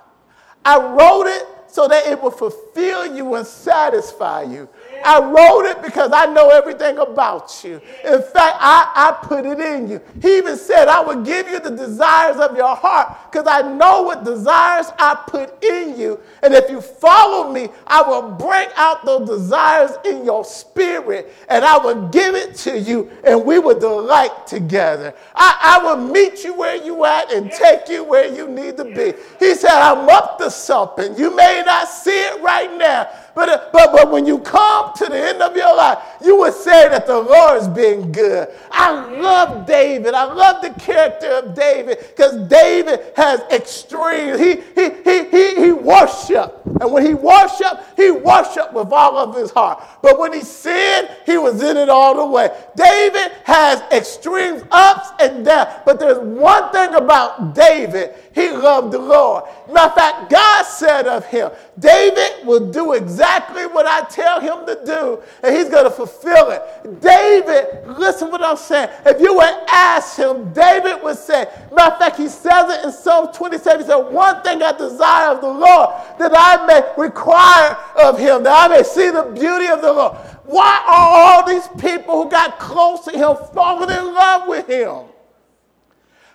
I 0.65 0.77
wrote 0.77 1.27
it 1.27 1.47
so 1.67 1.87
that 1.87 2.05
it 2.05 2.21
will 2.21 2.31
fulfill 2.31 3.15
you 3.15 3.35
and 3.35 3.45
satisfy 3.47 4.43
you. 4.43 4.67
I 5.03 5.19
wrote 5.19 5.69
it 5.69 5.81
because 5.83 6.11
I 6.13 6.25
know 6.25 6.49
everything 6.49 6.97
about 6.97 7.63
you. 7.63 7.81
In 8.05 8.21
fact, 8.21 8.57
I, 8.59 8.91
I 8.95 9.25
put 9.25 9.45
it 9.45 9.59
in 9.59 9.89
you. 9.89 10.01
He 10.21 10.37
even 10.37 10.57
said, 10.57 10.87
I 10.87 11.01
will 11.01 11.23
give 11.23 11.49
you 11.49 11.59
the 11.59 11.71
desires 11.71 12.37
of 12.37 12.55
your 12.55 12.75
heart 12.75 13.31
because 13.31 13.47
I 13.47 13.61
know 13.61 14.03
what 14.03 14.23
desires 14.23 14.87
I 14.97 15.15
put 15.27 15.63
in 15.63 15.99
you. 15.99 16.19
And 16.41 16.53
if 16.53 16.69
you 16.69 16.81
follow 16.81 17.51
me, 17.51 17.69
I 17.87 18.01
will 18.01 18.31
bring 18.31 18.69
out 18.75 19.05
those 19.05 19.27
desires 19.27 19.91
in 20.05 20.25
your 20.25 20.45
spirit 20.45 21.33
and 21.49 21.63
I 21.65 21.77
will 21.77 22.09
give 22.09 22.35
it 22.35 22.55
to 22.55 22.79
you 22.79 23.11
and 23.23 23.43
we 23.43 23.59
will 23.59 23.79
delight 23.79 24.47
together. 24.47 25.13
I, 25.35 25.79
I 25.79 25.83
will 25.83 26.07
meet 26.07 26.43
you 26.43 26.53
where 26.53 26.75
you 26.75 27.05
at 27.05 27.31
and 27.31 27.51
take 27.51 27.89
you 27.89 28.03
where 28.03 28.33
you 28.33 28.47
need 28.47 28.77
to 28.77 28.85
be. 28.85 29.13
He 29.39 29.55
said, 29.55 29.71
I'm 29.71 30.07
up 30.09 30.37
to 30.39 30.49
something. 30.49 31.17
You 31.17 31.35
may 31.35 31.63
not 31.65 31.87
see 31.87 32.11
it 32.11 32.41
right 32.41 32.75
now, 32.77 33.09
but, 33.35 33.49
uh, 33.49 33.69
but, 33.73 33.91
but 33.91 34.11
when 34.11 34.25
you 34.25 34.39
come 34.39 34.93
to 34.95 35.05
the 35.05 35.17
end 35.17 35.41
of 35.41 35.55
your 35.55 35.75
life, 35.75 35.97
you 36.23 36.37
would 36.39 36.53
say 36.53 36.87
that 36.89 37.07
the 37.07 37.19
Lord 37.19 37.59
has 37.59 37.67
been 37.67 38.11
good. 38.11 38.47
I 38.71 38.91
love 39.19 39.65
David. 39.65 40.13
I 40.13 40.31
love 40.31 40.61
the 40.61 40.69
character 40.79 41.27
of 41.27 41.55
David 41.55 41.99
because 41.99 42.47
David 42.47 43.13
has 43.15 43.41
extreme. 43.51 44.37
He, 44.37 44.61
he, 44.75 44.89
he, 45.03 45.29
he, 45.29 45.55
he 45.65 45.71
worshiped. 45.71 46.62
And 46.65 46.91
when 46.91 47.05
he 47.05 47.13
worshiped, 47.13 47.97
he 47.97 48.11
worshiped 48.11 48.73
with 48.73 48.91
all 48.91 49.17
of 49.17 49.35
his 49.35 49.51
heart. 49.51 49.83
But 50.01 50.17
when 50.17 50.33
he 50.33 50.41
sinned, 50.41 51.09
he 51.25 51.37
was 51.37 51.61
in 51.61 51.75
it 51.77 51.89
all 51.89 52.15
the 52.15 52.25
way. 52.25 52.49
David 52.75 53.31
has 53.43 53.81
extremes, 53.91 54.63
ups 54.71 55.09
and 55.19 55.45
downs. 55.45 55.69
But 55.85 55.99
there's 55.99 56.19
one 56.19 56.71
thing 56.71 56.93
about 56.93 57.53
David. 57.53 58.15
He 58.33 58.49
loved 58.49 58.93
the 58.93 58.99
Lord. 58.99 59.43
Matter 59.71 59.87
of 59.87 59.95
fact, 59.95 60.31
God 60.31 60.63
said 60.63 61.07
of 61.07 61.25
him, 61.25 61.51
David 61.79 62.45
will 62.45 62.71
do 62.71 62.93
exactly 62.93 63.65
what 63.67 63.85
I 63.85 64.01
tell 64.05 64.39
him 64.39 64.65
to 64.65 64.79
do, 64.85 65.21
and 65.43 65.55
he's 65.55 65.69
going 65.69 65.85
to 65.85 65.91
fulfill 65.91 66.51
it. 66.51 67.01
David, 67.01 67.87
listen 67.97 68.31
what 68.31 68.43
I'm 68.43 68.57
saying. 68.57 68.89
If 69.05 69.19
you 69.19 69.35
would 69.35 69.63
ask 69.71 70.17
him, 70.17 70.51
David 70.53 71.03
would 71.03 71.17
say, 71.17 71.47
matter 71.71 71.93
of 71.93 71.99
fact, 71.99 72.17
he 72.17 72.27
says 72.27 72.69
it 72.69 72.85
in 72.85 72.91
Psalm 72.91 73.31
27. 73.33 73.81
He 73.81 73.87
said, 73.87 73.95
One 73.95 74.41
thing 74.43 74.61
I 74.61 74.71
desire 74.71 75.31
of 75.31 75.41
the 75.41 75.47
Lord, 75.47 75.89
that 76.19 76.35
I 76.35 76.52
may 76.65 76.81
require 76.97 77.77
of 77.95 78.17
him, 78.17 78.43
that 78.43 78.69
I 78.71 78.75
may 78.75 78.83
see 78.83 79.09
the 79.09 79.23
beauty 79.23 79.67
of 79.67 79.81
the 79.81 79.91
Lord. 79.91 80.17
Why 80.45 80.83
are 80.85 81.41
all 81.41 81.47
these 81.47 81.67
people 81.79 82.23
who 82.23 82.29
got 82.29 82.59
close 82.59 83.05
to 83.05 83.11
him 83.11 83.35
falling 83.53 83.89
in 83.89 84.13
love 84.13 84.47
with 84.47 84.67
him? 84.67 85.05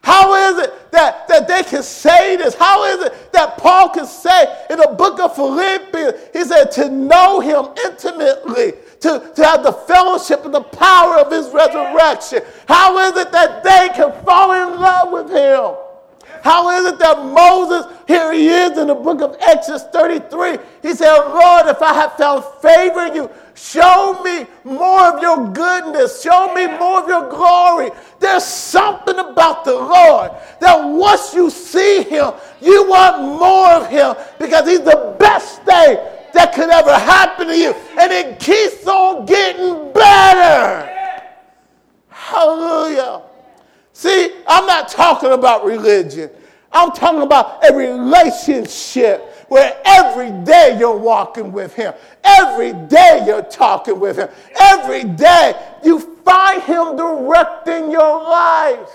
How 0.03 0.35
is 0.35 0.65
it 0.65 0.93
that, 0.93 1.29
that 1.29 1.49
they 1.49 1.63
can 1.63 1.83
say 1.83 2.37
this? 2.37 2.55
How 2.55 2.85
is 2.85 3.05
it 3.05 3.33
that 3.33 3.59
Paul 3.59 3.91
can 3.91 4.07
say 4.07 4.67
in 4.71 4.79
the 4.79 4.95
book 4.97 5.21
of 5.21 5.35
Philippians, 5.35 6.15
he 6.33 6.45
said, 6.45 6.71
to 6.73 6.89
know 6.89 7.41
him 7.41 7.67
intimately, 7.85 8.73
to, 9.01 9.33
to 9.35 9.45
have 9.45 9.63
the 9.63 9.73
fellowship 9.73 10.45
and 10.45 10.55
the 10.55 10.63
power 10.63 11.19
of 11.19 11.31
his 11.31 11.49
resurrection? 11.51 12.41
How 12.67 12.99
is 12.99 13.17
it 13.19 13.33
that 13.33 13.63
they 13.63 13.91
can 13.95 14.13
fall 14.25 14.53
in 14.53 14.81
love 14.81 15.13
with 15.13 15.31
him? 15.31 15.88
How 16.43 16.71
is 16.71 16.93
it 16.93 16.99
that 16.99 17.25
Moses, 17.25 17.93
here 18.07 18.33
he 18.33 18.49
is 18.49 18.79
in 18.79 18.89
the 18.89 18.95
book 18.95 19.21
of 19.21 19.37
Exodus 19.41 19.85
33, 19.93 20.59
he 20.83 20.95
said, 20.95 21.17
Lord, 21.29 21.67
if 21.67 21.83
I 21.83 21.95
have 21.95 22.15
found 22.15 22.45
favor 22.63 23.07
in 23.07 23.15
you, 23.15 23.31
show 23.55 24.21
me 24.23 24.47
more 24.65 25.17
of 25.17 25.23
your 25.23 25.49
goodness, 25.53 26.23
show 26.23 26.55
me 26.55 26.67
more 26.67 27.03
of 27.03 27.09
your 27.09 27.29
glory. 27.29 27.91
There's 28.21 28.45
something 28.45 29.19
about 29.19 29.65
the 29.65 29.75
Lord 29.75 30.31
that 30.61 30.77
once 30.77 31.35
you 31.35 31.51
see 31.51 32.03
him, 32.03 32.33
you 32.61 32.89
want 32.89 33.23
more 33.23 33.73
of 33.73 33.89
him 33.89 34.15
because 34.39 34.69
he's 34.69 34.81
the 34.81 35.17
best 35.19 35.63
thing 35.63 35.99
that 36.35 36.53
could 36.55 36.71
ever 36.71 36.95
happen 36.95 37.49
to 37.49 37.57
you. 37.57 37.75
And 37.99 38.13
it 38.13 38.39
keeps 38.39 38.87
on 38.87 39.27
getting 39.27 39.93
better. 39.93 40.95
Hallelujah. 42.09 43.23
See, 43.93 44.33
I'm 44.47 44.67
talking 44.89 45.33
about 45.33 45.65
religion. 45.65 46.31
I'm 46.73 46.93
talking 46.93 47.23
about 47.23 47.65
a 47.69 47.75
relationship 47.75 49.35
where 49.49 49.81
every 49.85 50.31
day 50.45 50.77
you're 50.79 50.97
walking 50.97 51.53
with 51.53 51.75
Him. 51.75 51.95
Every 52.23 52.73
day 52.89 53.23
you're 53.27 53.43
talking 53.43 53.99
with 53.99 54.17
Him. 54.19 54.29
Every 54.61 55.05
day 55.05 55.55
you 55.83 56.01
find 56.25 56.63
Him 56.63 56.97
directing 56.97 57.91
your 57.91 58.23
life, 58.23 58.91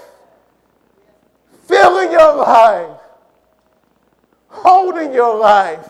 filling 1.64 2.12
your 2.12 2.36
life, 2.36 3.00
holding 4.48 5.12
your 5.14 5.38
life. 5.38 5.90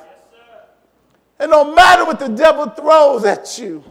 And 1.39 1.52
no 1.52 1.76
matter 1.76 2.06
what 2.06 2.20
the 2.20 2.30
devil 2.30 2.70
throws 2.70 3.26
at 3.26 3.58
you, 3.58 3.84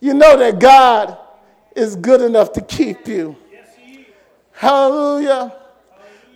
you 0.00 0.14
know 0.14 0.38
that 0.38 0.58
God 0.58 1.18
is 1.76 1.94
good 1.96 2.22
enough 2.22 2.52
to 2.54 2.62
keep 2.62 3.06
you. 3.06 3.36
Hallelujah. 4.58 5.54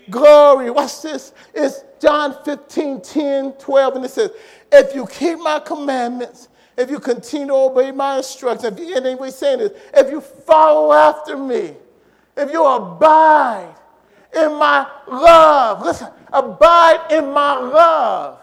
Glory. 0.09 0.71
Watch 0.71 1.03
this. 1.03 1.33
It's 1.53 1.83
John 1.99 2.37
15, 2.45 3.01
10, 3.01 3.53
12, 3.55 3.97
and 3.97 4.05
it 4.05 4.13
says, 4.13 4.31
If 4.71 4.95
you 4.95 5.07
keep 5.07 5.41
my 5.41 5.59
commandments, 5.59 6.49
if 6.77 6.89
you 6.89 7.01
continue 7.01 7.49
to 7.49 7.55
obey 7.55 7.91
my 7.91 8.19
instructions, 8.19 8.79
if 8.79 8.79
you, 8.79 8.97
and 8.97 9.19
we're 9.19 9.33
saying 9.33 9.59
this, 9.59 9.73
if 9.93 10.09
you 10.13 10.21
follow 10.21 10.93
after 10.93 11.37
me, 11.37 11.75
if 12.37 12.53
you 12.53 12.65
abide 12.65 13.75
in 14.37 14.53
my 14.53 14.89
love, 15.09 15.85
listen, 15.85 16.09
abide 16.33 17.11
in 17.11 17.29
my 17.33 17.59
love. 17.59 18.39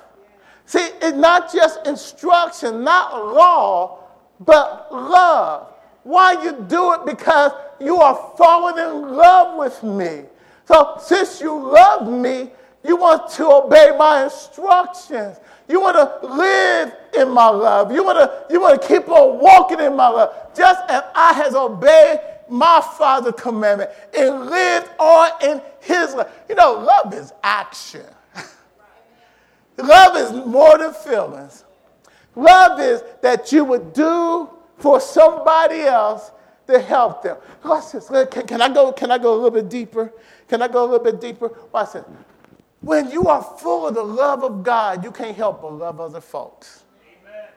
See, 0.66 0.90
it's 1.02 1.16
not 1.16 1.54
just 1.54 1.88
instruction, 1.88 2.84
not 2.84 3.34
law, 3.34 4.04
but 4.42 4.94
love. 4.94 5.74
Why 6.04 6.44
you 6.44 6.66
do 6.68 6.96
it? 6.96 7.06
Because 7.06 7.54
you 7.80 7.98
are 7.98 8.34
falling 8.38 8.78
in 8.78 9.16
love 9.16 9.58
with 9.58 9.84
me. 9.84 10.24
So 10.66 10.98
since 11.02 11.42
you 11.42 11.54
love 11.54 12.08
me, 12.08 12.52
you 12.84 12.96
want 12.96 13.30
to 13.32 13.46
obey 13.46 13.96
my 13.98 14.24
instructions. 14.24 15.38
You 15.68 15.82
want 15.82 15.98
to 15.98 16.28
live 16.28 16.94
in 17.18 17.30
my 17.30 17.48
love. 17.48 17.92
You 17.92 18.04
want 18.04 18.18
to, 18.18 18.54
you 18.54 18.62
want 18.62 18.82
to 18.82 18.88
keep 18.88 19.08
on 19.10 19.40
walking 19.40 19.80
in 19.80 19.96
my 19.96 20.08
love. 20.08 20.34
Just 20.56 20.82
as 20.90 21.04
I 21.14 21.34
has 21.34 21.56
obeyed 21.56 22.20
my 22.50 22.82
Father's 22.98 23.34
commandment 23.38 23.92
and 24.18 24.50
lived 24.50 24.90
on 24.98 25.32
in 25.44 25.62
his 25.82 26.16
love. 26.16 26.32
You 26.48 26.56
know, 26.56 26.74
love 26.74 27.14
is 27.14 27.34
action. 27.44 28.06
love 29.78 30.18
is 30.18 30.46
more 30.46 30.78
than 30.78 30.94
feelings. 30.94 31.66
Love 32.36 32.80
is 32.80 33.04
that 33.22 33.52
you 33.52 33.66
would 33.66 33.94
do 33.94 34.50
for 34.78 35.00
somebody 35.00 35.82
else 35.82 36.32
to 36.70 36.80
help 36.80 37.24
them. 37.24 37.38
Watch 37.64 37.92
this. 37.92 38.10
Can, 38.10 38.48
can, 38.48 38.62
I 38.62 38.70
go, 38.70 38.92
can 38.92 39.12
I 39.12 39.18
go 39.18 39.34
a 39.34 39.36
little 39.36 39.52
bit 39.52 39.70
deeper? 39.70 40.14
Can 40.48 40.62
I 40.62 40.68
go 40.68 40.84
a 40.84 40.88
little 40.88 41.04
bit 41.04 41.20
deeper? 41.20 41.52
Watch 41.72 41.94
this. 41.94 42.06
When 42.82 43.12
you 43.12 43.28
are 43.28 43.42
full 43.42 43.88
of 43.88 43.96
the 43.96 44.04
love 44.04 44.44
of 44.44 44.64
God, 44.64 45.04
you 45.04 45.12
can't 45.12 45.36
help 45.36 45.62
but 45.62 45.74
love 45.74 46.00
other 46.00 46.22
folks. 46.22 46.84
Amen. 47.22 47.50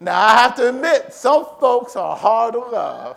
Now, 0.00 0.20
I 0.20 0.42
have 0.42 0.54
to 0.56 0.68
admit, 0.68 1.12
some 1.12 1.46
folks 1.58 1.96
are 1.96 2.16
hard 2.16 2.54
to 2.54 2.60
love. 2.60 3.16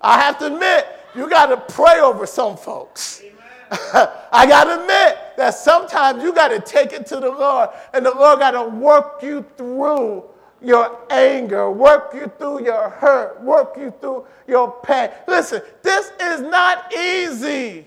I 0.00 0.20
have 0.20 0.38
to 0.38 0.46
admit, 0.46 0.86
you 1.14 1.28
got 1.28 1.46
to 1.46 1.74
pray 1.74 2.00
over 2.00 2.26
some 2.26 2.56
folks. 2.56 3.22
I 3.70 4.46
got 4.46 4.64
to 4.64 4.80
admit 4.82 5.18
that 5.36 5.54
sometimes 5.54 6.22
you 6.22 6.32
got 6.32 6.48
to 6.48 6.60
take 6.60 6.92
it 6.92 7.06
to 7.06 7.16
the 7.16 7.30
Lord, 7.30 7.70
and 7.92 8.06
the 8.06 8.14
Lord 8.14 8.38
got 8.38 8.52
to 8.52 8.64
work 8.64 9.22
you 9.22 9.44
through 9.56 10.24
your 10.62 10.98
anger, 11.10 11.70
work 11.70 12.12
you 12.14 12.30
through 12.38 12.64
your 12.64 12.90
hurt, 12.90 13.40
work 13.42 13.76
you 13.76 13.92
through 14.00 14.26
your 14.46 14.72
pain. 14.82 15.10
Listen, 15.26 15.62
this 15.82 16.12
is 16.20 16.40
not 16.40 16.92
easy. 16.94 17.86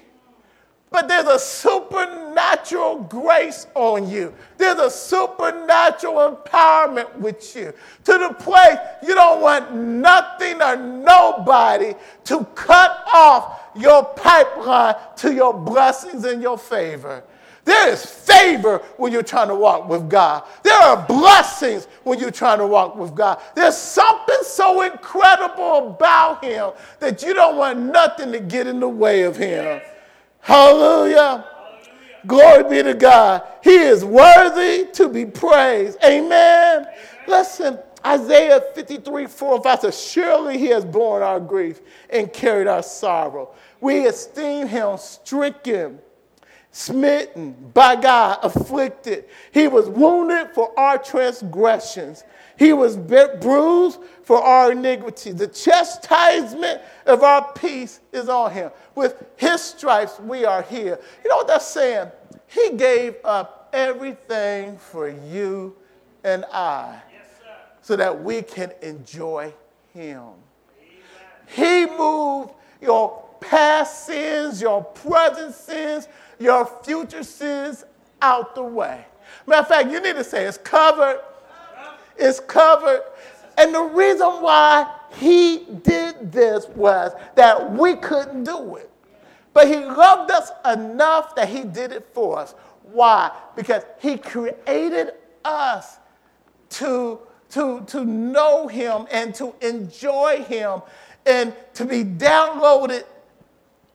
But 0.90 1.10
there's 1.10 1.28
a 1.28 1.38
supernatural 1.38 3.02
grace 3.02 3.68
on 3.76 4.10
you. 4.10 4.34
There's 4.58 4.80
a 4.80 4.90
supernatural 4.90 6.38
empowerment 6.38 7.14
with 7.18 7.56
you 7.56 7.74
to 8.06 8.18
the 8.18 8.34
place 8.40 8.78
you 9.04 9.14
don't 9.14 9.42
want 9.42 9.76
nothing 9.76 10.62
or 10.62 10.78
nobody 10.78 11.94
to 12.26 12.46
cut 12.56 13.04
off 13.14 13.60
your 13.76 14.06
pipeline 14.06 14.96
to 15.18 15.34
your 15.34 15.54
blessings 15.54 16.24
and 16.24 16.42
your 16.42 16.58
favor. 16.58 17.22
There 17.68 17.90
is 17.90 18.06
favor 18.06 18.78
when 18.96 19.12
you're 19.12 19.22
trying 19.22 19.50
to 19.50 19.56
walk 19.56 19.90
with 19.90 20.10
God. 20.10 20.46
There 20.64 20.74
are 20.74 21.06
blessings 21.06 21.90
when 22.06 22.18
you're 22.18 22.32
trying 22.32 22.60
to 22.60 22.66
walk 22.66 22.96
with 22.96 23.14
God. 23.14 23.42
There's 23.56 23.76
something 23.76 24.38
so 24.44 24.84
incredible 24.84 25.90
about 25.90 26.46
Him 26.46 26.72
that 27.02 27.22
you 27.22 27.34
don't 27.34 27.58
want 27.58 27.78
nothing 27.78 28.32
to 28.32 28.40
get 28.40 28.68
in 28.68 28.80
the 28.80 28.88
way 28.88 29.24
of 29.24 29.36
Him. 29.36 29.82
Hallelujah. 30.40 31.46
Glory 32.26 32.64
be 32.70 32.84
to 32.84 32.94
God. 32.94 33.44
He 33.62 33.76
is 33.76 34.06
worthy 34.06 34.90
to 34.94 35.10
be 35.10 35.26
praised. 35.26 35.98
Amen. 36.06 36.84
Amen. 36.84 36.88
Listen, 37.28 37.80
Isaiah 38.06 38.64
53, 38.76 39.26
4 39.26 39.56
and 39.56 39.64
5 39.66 39.80
says, 39.82 40.02
Surely 40.02 40.58
he 40.58 40.68
has 40.68 40.86
borne 40.86 41.22
our 41.22 41.42
grief 41.42 41.82
and 42.10 42.32
carried 42.32 42.68
our 42.68 42.82
sorrow. 42.82 43.54
We 43.82 44.08
esteem 44.08 44.68
him 44.68 44.98
stricken 44.98 46.00
smitten 46.78 47.54
by 47.74 47.96
God, 47.96 48.38
afflicted. 48.44 49.26
He 49.52 49.68
was 49.68 49.90
wounded 49.90 50.50
for 50.54 50.78
our 50.80 51.00
transgressions. 51.00 52.24
He 52.56 52.72
was 52.72 52.96
bruised 52.98 54.00
for 54.22 54.42
our 54.42 54.72
iniquity. 54.72 55.32
The 55.32 55.48
chastisement 55.48 56.82
of 57.08 57.24
our 57.24 57.52
peace 57.54 58.00
is 58.14 58.30
on 58.30 58.52
him. 58.52 58.70
With 58.94 59.26
his 59.38 59.60
stripes, 59.60 60.20
we 60.20 60.46
are 60.46 60.62
here. 60.62 61.00
You 61.24 61.30
know 61.30 61.38
what 61.38 61.48
that's 61.48 61.66
saying? 61.66 62.12
He 62.46 62.78
gave 62.78 63.16
up 63.24 63.70
everything 63.74 64.78
for 64.78 65.10
you 65.10 65.76
and 66.24 66.46
I 66.54 67.02
yes, 67.12 67.26
so 67.82 67.96
that 67.96 68.24
we 68.24 68.44
can 68.44 68.72
enjoy 68.84 69.52
him. 69.94 70.20
Amen. 70.80 71.48
He 71.48 71.86
moved 71.98 72.52
your 72.82 73.27
past 73.40 74.06
sins, 74.06 74.62
your 74.62 74.84
present 74.84 75.54
sins, 75.54 76.08
your 76.40 76.66
future 76.84 77.24
sins 77.24 77.86
out 78.22 78.56
the 78.56 78.64
way. 78.64 79.06
Matter 79.46 79.62
of 79.62 79.68
fact, 79.68 79.90
you 79.92 80.00
need 80.02 80.16
to 80.16 80.24
say 80.24 80.46
it's 80.46 80.58
covered. 80.58 81.22
It's 82.18 82.40
covered. 82.40 83.02
And 83.58 83.74
the 83.74 83.82
reason 83.82 84.28
why 84.28 84.92
he 85.12 85.66
did 85.84 86.32
this 86.32 86.68
was 86.70 87.14
that 87.36 87.72
we 87.74 87.96
couldn't 87.96 88.44
do 88.44 88.76
it. 88.76 88.90
But 89.54 89.68
he 89.68 89.78
loved 89.78 90.30
us 90.32 90.52
enough 90.72 91.36
that 91.36 91.50
he 91.50 91.64
did 91.64 91.92
it 91.92 92.08
for 92.14 92.40
us. 92.40 92.54
Why? 92.84 93.32
Because 93.56 93.84
he 94.00 94.18
created 94.18 95.14
us 95.44 95.98
to, 96.70 97.20
to, 97.50 97.84
to 97.88 98.06
know 98.06 98.68
him 98.68 99.08
and 99.12 99.34
to 99.36 99.56
enjoy 99.62 100.44
him 100.44 100.82
and 101.26 101.54
to 101.74 101.86
be 101.86 102.04
downloaded 102.04 103.04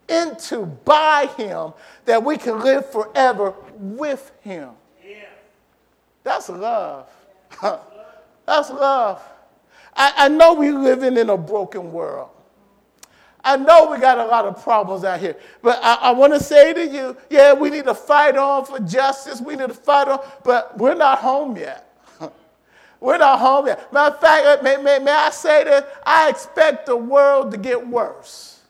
into 0.09 0.67
by 0.67 1.27
him 1.37 1.73
that 2.05 2.23
we 2.23 2.37
can 2.37 2.61
live 2.61 2.91
forever 2.91 3.55
with 3.77 4.33
him. 4.41 4.71
Yeah. 5.07 5.25
That's 6.25 6.49
love. 6.49 7.09
That's 8.47 8.71
love. 8.71 9.23
I, 9.95 10.13
I 10.17 10.29
know 10.29 10.55
we're 10.55 10.79
living 10.79 11.17
in 11.17 11.31
a 11.31 11.37
broken 11.37 11.93
world. 11.93 12.31
I 13.45 13.57
know 13.57 13.91
we 13.91 13.99
got 13.99 14.19
a 14.19 14.25
lot 14.25 14.45
of 14.45 14.63
problems 14.63 15.05
out 15.05 15.19
here, 15.19 15.37
but 15.63 15.81
I, 15.83 15.95
I 15.95 16.11
want 16.13 16.33
to 16.33 16.41
say 16.41 16.73
to 16.73 16.87
you, 16.87 17.17
yeah, 17.29 17.53
we 17.53 17.71
need 17.71 17.85
to 17.85 17.95
fight 17.95 18.37
on 18.37 18.65
for 18.65 18.79
justice. 18.79 19.41
We 19.41 19.57
need 19.57 19.69
to 19.69 19.75
fight 19.75 20.07
on, 20.07 20.21
but 20.45 20.79
we're 20.79 20.95
not 20.95 21.19
home 21.19 21.57
yet. 21.57 21.93
we're 23.01 23.19
not 23.19 23.41
home 23.41 23.67
yet. 23.67 23.93
Matter 23.93 24.15
of 24.15 24.21
fact, 24.21 24.63
may, 24.63 24.77
may, 24.77 25.01
may 25.01 25.11
I 25.11 25.31
say 25.31 25.65
this? 25.65 25.85
I 26.07 26.29
expect 26.31 26.87
the 26.87 26.97
world 26.97 27.51
to 27.51 27.57
get 27.57 27.85
worse. 27.85 28.61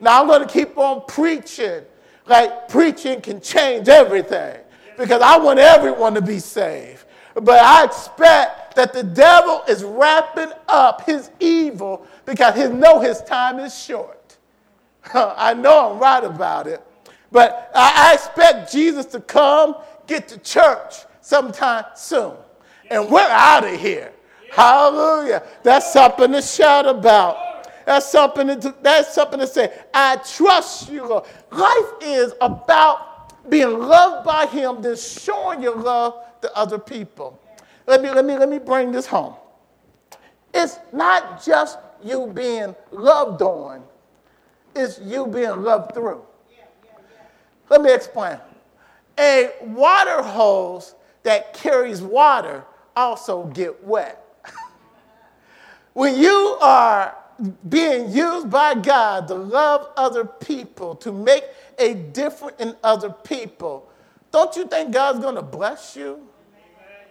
Now 0.00 0.20
I'm 0.20 0.26
going 0.26 0.46
to 0.46 0.52
keep 0.52 0.76
on 0.78 1.02
preaching, 1.06 1.82
like 2.26 2.68
preaching 2.68 3.20
can 3.20 3.40
change 3.40 3.88
everything, 3.88 4.58
because 4.96 5.22
I 5.22 5.36
want 5.38 5.58
everyone 5.58 6.14
to 6.14 6.22
be 6.22 6.38
saved. 6.38 7.04
But 7.34 7.62
I 7.62 7.84
expect 7.84 8.74
that 8.74 8.92
the 8.92 9.02
devil 9.02 9.62
is 9.68 9.84
wrapping 9.84 10.52
up 10.68 11.06
his 11.06 11.30
evil 11.38 12.06
because 12.24 12.56
he 12.56 12.66
know 12.68 13.00
his 13.00 13.20
time 13.22 13.58
is 13.58 13.76
short. 13.76 14.36
I 15.14 15.54
know 15.54 15.92
I'm 15.92 15.98
right 15.98 16.24
about 16.24 16.66
it. 16.66 16.82
But 17.32 17.70
I 17.74 18.14
expect 18.14 18.72
Jesus 18.72 19.06
to 19.06 19.20
come, 19.20 19.76
get 20.06 20.26
to 20.28 20.38
church 20.38 20.96
sometime 21.20 21.84
soon. 21.94 22.34
And 22.90 23.08
we're 23.08 23.20
out 23.20 23.64
of 23.64 23.78
here. 23.78 24.12
Hallelujah. 24.50 25.44
That's 25.62 25.92
something 25.92 26.32
to 26.32 26.42
shout 26.42 26.86
about. 26.86 27.49
That's 27.90 28.08
something 28.08 28.46
to, 28.60 28.72
that's 28.82 29.12
something 29.12 29.40
to 29.40 29.48
say. 29.48 29.76
I 29.92 30.14
trust 30.18 30.92
you, 30.92 31.04
Lord. 31.08 31.24
Life 31.50 31.92
is 32.00 32.34
about 32.40 33.50
being 33.50 33.80
loved 33.80 34.24
by 34.24 34.46
Him, 34.46 34.80
then 34.80 34.94
showing 34.94 35.60
your 35.60 35.74
love 35.74 36.14
to 36.42 36.56
other 36.56 36.78
people. 36.78 37.36
Let 37.88 38.00
me, 38.00 38.12
let 38.12 38.24
me, 38.24 38.38
let 38.38 38.48
me 38.48 38.60
bring 38.60 38.92
this 38.92 39.06
home. 39.06 39.34
It's 40.54 40.78
not 40.92 41.44
just 41.44 41.80
you 42.04 42.28
being 42.28 42.76
loved 42.92 43.42
on, 43.42 43.82
it's 44.76 45.00
you 45.00 45.26
being 45.26 45.60
loved 45.60 45.92
through. 45.92 46.22
Let 47.70 47.82
me 47.82 47.92
explain. 47.92 48.38
A 49.18 49.50
water 49.62 50.22
hose 50.22 50.94
that 51.24 51.54
carries 51.54 52.02
water 52.02 52.62
also 52.94 53.46
get 53.46 53.82
wet. 53.82 54.24
when 55.94 56.16
you 56.16 56.56
are 56.60 57.16
being 57.68 58.10
used 58.10 58.50
by 58.50 58.74
God 58.74 59.28
to 59.28 59.34
love 59.34 59.88
other 59.96 60.24
people, 60.24 60.94
to 60.96 61.12
make 61.12 61.44
a 61.78 61.94
difference 61.94 62.60
in 62.60 62.76
other 62.82 63.10
people, 63.10 63.88
don't 64.30 64.54
you 64.56 64.66
think 64.66 64.92
God's 64.92 65.20
going 65.20 65.34
to 65.34 65.42
bless 65.42 65.96
you? 65.96 66.20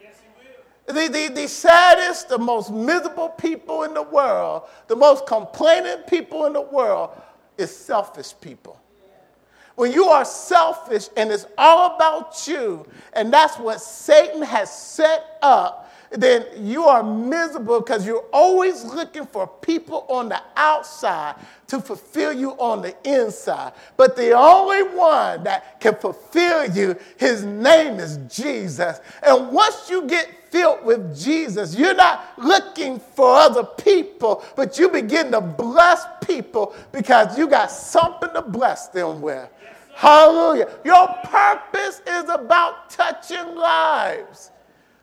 Yes, 0.01 0.15
he 0.21 0.93
will. 0.93 1.07
The, 1.07 1.11
the, 1.11 1.33
the 1.33 1.47
saddest, 1.47 2.29
the 2.29 2.37
most 2.37 2.71
miserable 2.71 3.29
people 3.29 3.83
in 3.83 3.93
the 3.93 4.03
world, 4.03 4.63
the 4.87 4.95
most 4.95 5.25
complaining 5.25 6.03
people 6.07 6.45
in 6.45 6.53
the 6.53 6.61
world 6.61 7.11
is 7.57 7.75
selfish 7.75 8.33
people. 8.39 8.79
When 9.75 9.93
you 9.93 10.05
are 10.05 10.25
selfish 10.25 11.07
and 11.15 11.31
it's 11.31 11.45
all 11.57 11.95
about 11.95 12.47
you, 12.47 12.85
and 13.13 13.31
that's 13.31 13.57
what 13.57 13.81
Satan 13.81 14.41
has 14.41 14.69
set 14.71 15.37
up 15.41 15.88
then 16.11 16.45
you 16.57 16.85
are 16.85 17.03
miserable 17.03 17.81
because 17.81 18.05
you're 18.05 18.25
always 18.33 18.83
looking 18.83 19.25
for 19.25 19.47
people 19.47 20.05
on 20.09 20.29
the 20.29 20.41
outside 20.55 21.35
to 21.67 21.79
fulfill 21.79 22.33
you 22.33 22.51
on 22.53 22.81
the 22.81 22.95
inside. 23.03 23.73
But 23.95 24.15
the 24.15 24.31
only 24.31 24.83
one 24.95 25.43
that 25.43 25.79
can 25.79 25.95
fulfill 25.95 26.65
you, 26.71 26.95
his 27.17 27.43
name 27.43 27.99
is 27.99 28.17
Jesus. 28.27 28.99
And 29.21 29.51
once 29.51 29.89
you 29.89 30.07
get 30.07 30.27
filled 30.49 30.83
with 30.83 31.19
Jesus, 31.19 31.75
you're 31.75 31.93
not 31.93 32.33
looking 32.39 32.99
for 32.99 33.35
other 33.35 33.63
people, 33.63 34.43
but 34.55 34.79
you 34.79 34.89
begin 34.89 35.31
to 35.31 35.41
bless 35.41 36.05
people 36.25 36.75
because 36.91 37.37
you 37.37 37.47
got 37.47 37.69
something 37.69 38.33
to 38.33 38.41
bless 38.41 38.87
them 38.87 39.21
with. 39.21 39.47
Hallelujah. 39.93 40.69
Your 40.83 41.07
purpose 41.25 42.01
is 42.07 42.29
about 42.29 42.89
touching 42.89 43.53
lives 43.55 44.51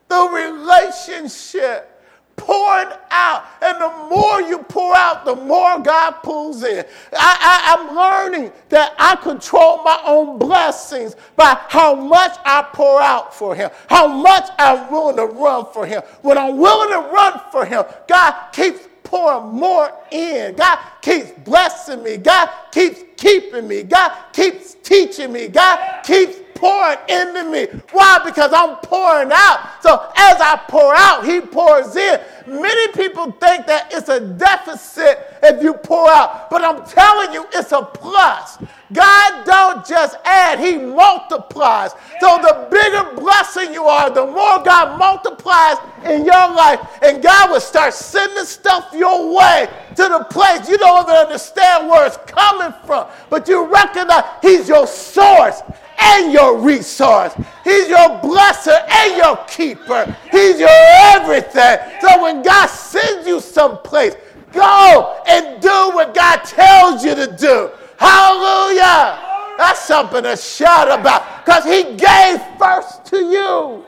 the 0.09 0.29
relationship 0.29 1.97
pouring 2.37 2.95
out. 3.11 3.43
And 3.61 3.81
the 3.81 3.89
more 4.09 4.41
you 4.41 4.59
pour 4.59 4.95
out, 4.95 5.25
the 5.25 5.35
more 5.35 5.79
God 5.79 6.11
pulls 6.23 6.63
in. 6.63 6.85
I, 7.13 7.75
am 7.77 7.95
learning 7.95 8.51
that 8.69 8.95
I 8.97 9.15
control 9.17 9.83
my 9.83 10.01
own 10.05 10.37
blessings 10.37 11.15
by 11.35 11.57
how 11.67 11.95
much 11.95 12.37
I 12.45 12.65
pour 12.73 13.01
out 13.01 13.35
for 13.35 13.55
Him, 13.55 13.69
how 13.89 14.07
much 14.07 14.49
I'm 14.57 14.89
willing 14.89 15.17
to 15.17 15.25
run 15.25 15.65
for 15.73 15.85
Him. 15.85 16.01
When 16.21 16.37
I'm 16.37 16.57
willing 16.57 16.89
to 16.89 17.09
run 17.09 17.41
for 17.51 17.65
Him, 17.65 17.83
God 18.07 18.51
keeps 18.53 18.87
pouring 19.03 19.53
more 19.53 19.91
in. 20.11 20.55
God 20.55 20.79
keeps 21.01 21.31
blessing 21.43 22.03
me. 22.03 22.17
God 22.17 22.49
keeps 22.71 23.01
keeping 23.17 23.67
me. 23.67 23.83
God 23.83 24.11
keeps 24.31 24.75
teaching 24.75 25.33
me. 25.33 25.47
God 25.47 26.03
keeps 26.03 26.37
pouring 26.57 26.97
into 27.07 27.43
me. 27.49 27.67
Why? 27.91 28.19
Because 28.25 28.51
I'm 28.53 28.77
pouring 28.77 29.29
out. 29.31 29.81
So 29.81 30.11
as 30.17 30.41
I 30.41 30.59
pour 30.67 30.93
out, 30.95 31.25
He 31.25 31.39
pours 31.39 31.95
in. 31.95 32.19
Many 32.47 32.91
people 32.93 33.31
think 33.31 33.67
that 33.67 33.89
it's 33.91 34.09
a 34.09 34.19
deficit 34.19 35.19
if 35.43 35.61
you 35.61 35.73
pour 35.73 36.09
out, 36.09 36.49
but 36.49 36.63
I'm 36.63 36.85
telling 36.85 37.33
you, 37.33 37.45
it's 37.53 37.71
a 37.71 37.81
plus. 37.81 38.57
God 38.93 39.45
don't 39.45 39.85
just 39.85 40.15
add, 40.23 40.59
He 40.59 40.77
multiplies. 40.77 41.91
So 42.21 42.37
the 42.41 42.67
bigger 42.71 43.21
blessing 43.21 43.73
you 43.73 43.83
are, 43.83 44.09
the 44.09 44.25
more 44.25 44.63
God 44.63 44.97
multiplies 44.97 45.77
in 46.05 46.25
your 46.25 46.53
life, 46.53 46.79
and 47.01 47.21
God 47.21 47.51
will 47.51 47.59
start 47.59 47.93
sending 47.93 48.45
stuff 48.45 48.89
your 48.93 49.35
way 49.35 49.67
to 49.95 50.03
the 50.03 50.25
place 50.29 50.69
you 50.69 50.77
don't 50.77 51.03
even 51.03 51.15
understand 51.15 51.89
where 51.89 52.07
it's 52.07 52.17
coming 52.25 52.73
from, 52.85 53.07
but 53.29 53.47
you 53.47 53.65
recognize 53.65 54.23
He's 54.41 54.69
your 54.69 54.87
source 54.87 55.61
and 55.99 56.31
your 56.31 56.57
resource. 56.59 57.33
He's 57.63 57.87
your 57.87 58.09
blesser 58.21 58.85
and 58.89 59.17
your 59.17 59.37
keeper. 59.47 60.15
He's 60.31 60.59
your 60.59 60.69
everything. 60.69 61.79
So 62.01 62.21
when 62.21 62.41
God 62.41 62.67
sends 62.67 63.27
you 63.27 63.39
someplace, 63.39 64.15
go 64.51 65.21
and 65.27 65.61
do 65.61 65.91
what 65.93 66.13
God 66.13 66.37
tells 66.43 67.03
you 67.03 67.15
to 67.15 67.35
do. 67.35 67.71
Hallelujah. 67.97 69.23
That's 69.57 69.79
something 69.85 70.23
to 70.23 70.37
shout 70.37 70.87
about 70.87 71.43
because 71.43 71.65
He 71.65 71.95
gave 71.95 72.41
first 72.59 73.05
to 73.05 73.17
you. 73.17 73.85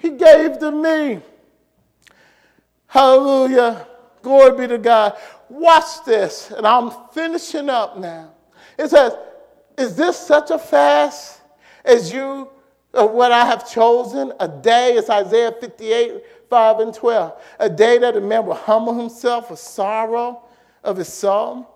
He 0.00 0.10
gave 0.10 0.58
to 0.60 0.70
me. 0.70 1.20
Hallelujah. 2.86 3.86
Glory 4.22 4.56
be 4.56 4.66
to 4.68 4.78
God. 4.78 5.16
Watch 5.48 6.04
this, 6.04 6.50
and 6.50 6.66
I'm 6.66 6.90
finishing 7.12 7.68
up 7.68 7.98
now. 7.98 8.30
It 8.78 8.88
says, 8.90 9.12
is 9.78 9.94
this 9.94 10.18
such 10.18 10.50
a 10.50 10.58
fast 10.58 11.40
as 11.84 12.12
you, 12.12 12.48
uh, 12.92 13.06
what 13.06 13.32
I 13.32 13.46
have 13.46 13.70
chosen? 13.70 14.32
A 14.40 14.48
day, 14.48 14.94
it's 14.94 15.08
Isaiah 15.08 15.52
58, 15.52 16.22
5 16.50 16.78
and 16.80 16.92
12. 16.92 17.42
A 17.60 17.70
day 17.70 17.98
that 17.98 18.16
a 18.16 18.20
man 18.20 18.46
will 18.46 18.54
humble 18.54 18.98
himself 18.98 19.50
with 19.50 19.60
sorrow 19.60 20.42
of 20.82 20.96
his 20.96 21.08
soul. 21.08 21.74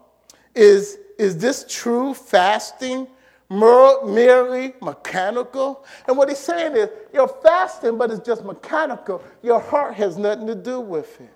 Is, 0.54 0.98
is 1.18 1.38
this 1.38 1.64
true 1.68 2.12
fasting, 2.12 3.06
merely 3.48 4.74
mechanical. 4.80 5.84
And 6.08 6.16
what 6.16 6.28
he's 6.28 6.38
saying 6.38 6.76
is, 6.76 6.88
you're 7.12 7.28
fasting, 7.28 7.98
but 7.98 8.10
it's 8.10 8.26
just 8.26 8.44
mechanical. 8.44 9.22
Your 9.42 9.60
heart 9.60 9.94
has 9.94 10.16
nothing 10.16 10.46
to 10.46 10.54
do 10.54 10.80
with 10.80 11.20
it. 11.20 11.30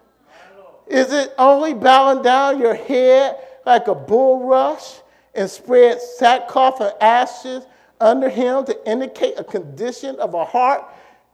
Is 0.88 1.12
it 1.12 1.34
only 1.36 1.74
bowing 1.74 2.22
down 2.22 2.60
your 2.60 2.74
head 2.74 3.36
like 3.64 3.88
a 3.88 3.94
bulrush 3.94 5.00
and 5.36 5.50
spread 5.50 6.00
sackcloth 6.00 6.80
and 6.80 6.92
ashes 7.00 7.66
under 8.00 8.28
him 8.28 8.64
to 8.64 8.90
indicate 8.90 9.34
a 9.38 9.44
condition 9.44 10.16
of 10.16 10.34
a 10.34 10.44
heart 10.44 10.84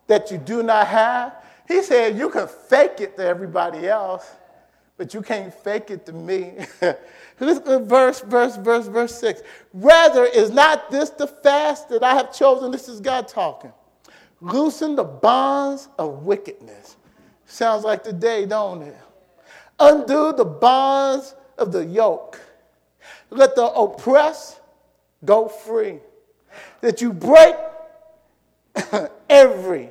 that 0.06 0.30
you 0.30 0.38
do 0.38 0.62
not 0.62 0.86
have? 0.86 1.34
He 1.68 1.82
said, 1.82 2.18
You 2.18 2.30
can 2.30 2.48
fake 2.48 3.00
it 3.00 3.16
to 3.16 3.24
everybody 3.24 3.88
else, 3.88 4.30
but 4.96 5.14
you 5.14 5.22
can't 5.22 5.52
fake 5.52 5.90
it 5.90 6.04
to 6.06 6.12
me. 6.12 6.54
verse, 7.38 8.20
verse, 8.20 8.56
verse, 8.56 8.86
verse 8.86 9.14
6. 9.18 9.42
Rather, 9.72 10.24
is 10.24 10.50
not 10.50 10.90
this 10.90 11.10
the 11.10 11.26
fast 11.26 11.88
that 11.88 12.02
I 12.02 12.14
have 12.14 12.32
chosen? 12.32 12.70
This 12.70 12.88
is 12.88 13.00
God 13.00 13.28
talking. 13.28 13.72
Loosen 14.40 14.96
the 14.96 15.04
bonds 15.04 15.88
of 15.98 16.24
wickedness. 16.24 16.96
Sounds 17.46 17.84
like 17.84 18.02
the 18.02 18.12
day, 18.12 18.46
don't 18.46 18.82
it? 18.82 18.96
Undo 19.78 20.32
the 20.32 20.44
bonds 20.44 21.34
of 21.58 21.72
the 21.72 21.84
yoke. 21.84 22.40
Let 23.32 23.56
the 23.56 23.64
oppressed 23.64 24.60
go 25.24 25.48
free. 25.48 25.98
That 26.82 27.00
you 27.00 27.12
break 27.12 27.54
every 29.30 29.88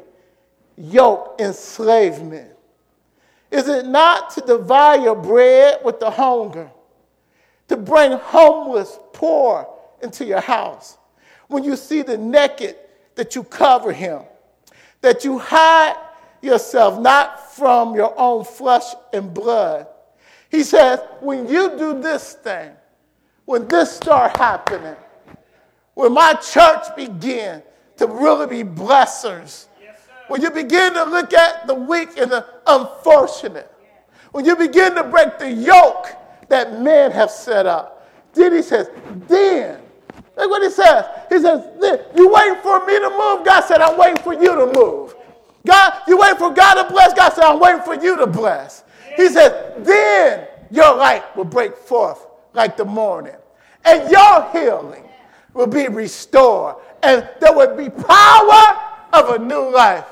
yoke 0.77 1.37
enslavement. 1.39 2.51
Is 3.49 3.67
it 3.67 3.85
not 3.87 4.29
to 4.31 4.41
divide 4.41 5.03
your 5.03 5.15
bread 5.15 5.79
with 5.83 5.99
the 5.99 6.11
hunger? 6.11 6.69
To 7.69 7.77
bring 7.77 8.11
homeless, 8.11 8.99
poor 9.11 9.67
into 10.01 10.23
your 10.23 10.41
house? 10.41 10.97
When 11.47 11.63
you 11.63 11.75
see 11.75 12.01
the 12.03 12.17
naked, 12.17 12.75
that 13.15 13.35
you 13.35 13.43
cover 13.43 13.91
him, 13.91 14.21
that 15.01 15.25
you 15.25 15.37
hide 15.37 15.97
yourself 16.41 16.99
not 16.99 17.53
from 17.55 17.95
your 17.95 18.17
own 18.17 18.45
flesh 18.45 18.93
and 19.13 19.33
blood. 19.33 19.87
He 20.49 20.63
says, 20.63 20.99
when 21.19 21.47
you 21.47 21.77
do 21.77 22.01
this 22.01 22.33
thing, 22.33 22.71
when 23.45 23.67
this 23.67 23.95
start 23.95 24.37
happening, 24.37 24.95
when 25.93 26.13
my 26.13 26.33
church 26.33 26.95
begin 26.95 27.61
to 27.97 28.07
really 28.07 28.47
be 28.47 28.69
blessers, 28.69 29.67
when 30.27 30.41
you 30.41 30.49
begin 30.49 30.93
to 30.93 31.03
look 31.03 31.33
at 31.33 31.67
the 31.67 31.73
weak 31.73 32.17
and 32.17 32.31
the 32.31 32.45
unfortunate, 32.65 33.69
when 34.31 34.45
you 34.45 34.55
begin 34.55 34.95
to 34.95 35.03
break 35.03 35.37
the 35.39 35.51
yoke 35.51 36.07
that 36.47 36.79
men 36.79 37.11
have 37.11 37.29
set 37.29 37.65
up, 37.65 38.09
then 38.33 38.53
he 38.53 38.61
says, 38.61 38.89
then, 39.27 39.81
look 40.37 40.49
what 40.49 40.63
he 40.63 40.69
says. 40.69 41.05
He 41.27 41.39
says, 41.39 41.67
you 42.15 42.29
waiting 42.29 42.61
for 42.61 42.85
me 42.85 42.97
to 42.99 43.09
move? 43.09 43.45
God 43.45 43.61
said, 43.65 43.81
I'm 43.81 43.97
waiting 43.97 44.23
for 44.23 44.33
you 44.33 44.55
to 44.55 44.71
move. 44.73 45.15
God, 45.67 46.01
you 46.07 46.17
waiting 46.17 46.37
for 46.37 46.51
God 46.51 46.81
to 46.81 46.89
bless? 46.89 47.13
God 47.13 47.33
said, 47.33 47.43
I'm 47.43 47.59
waiting 47.59 47.81
for 47.81 47.95
you 47.95 48.15
to 48.17 48.25
bless. 48.25 48.83
He 49.17 49.27
says, 49.27 49.73
then 49.85 50.47
your 50.71 50.95
light 50.95 51.35
will 51.35 51.43
break 51.43 51.75
forth 51.75 52.25
like 52.54 52.78
the 52.78 52.86
morning, 52.86 53.36
and 53.86 54.10
your 54.10 54.52
healing 54.52 55.04
will 55.54 55.68
be 55.68 55.88
restored, 55.88 56.76
and 57.04 57.28
there 57.39 57.54
will 57.54 57.76
be 57.76 57.89
power 57.89 58.80
of 59.14 59.30
a 59.30 59.39
new 59.39 59.70
life 59.74 60.06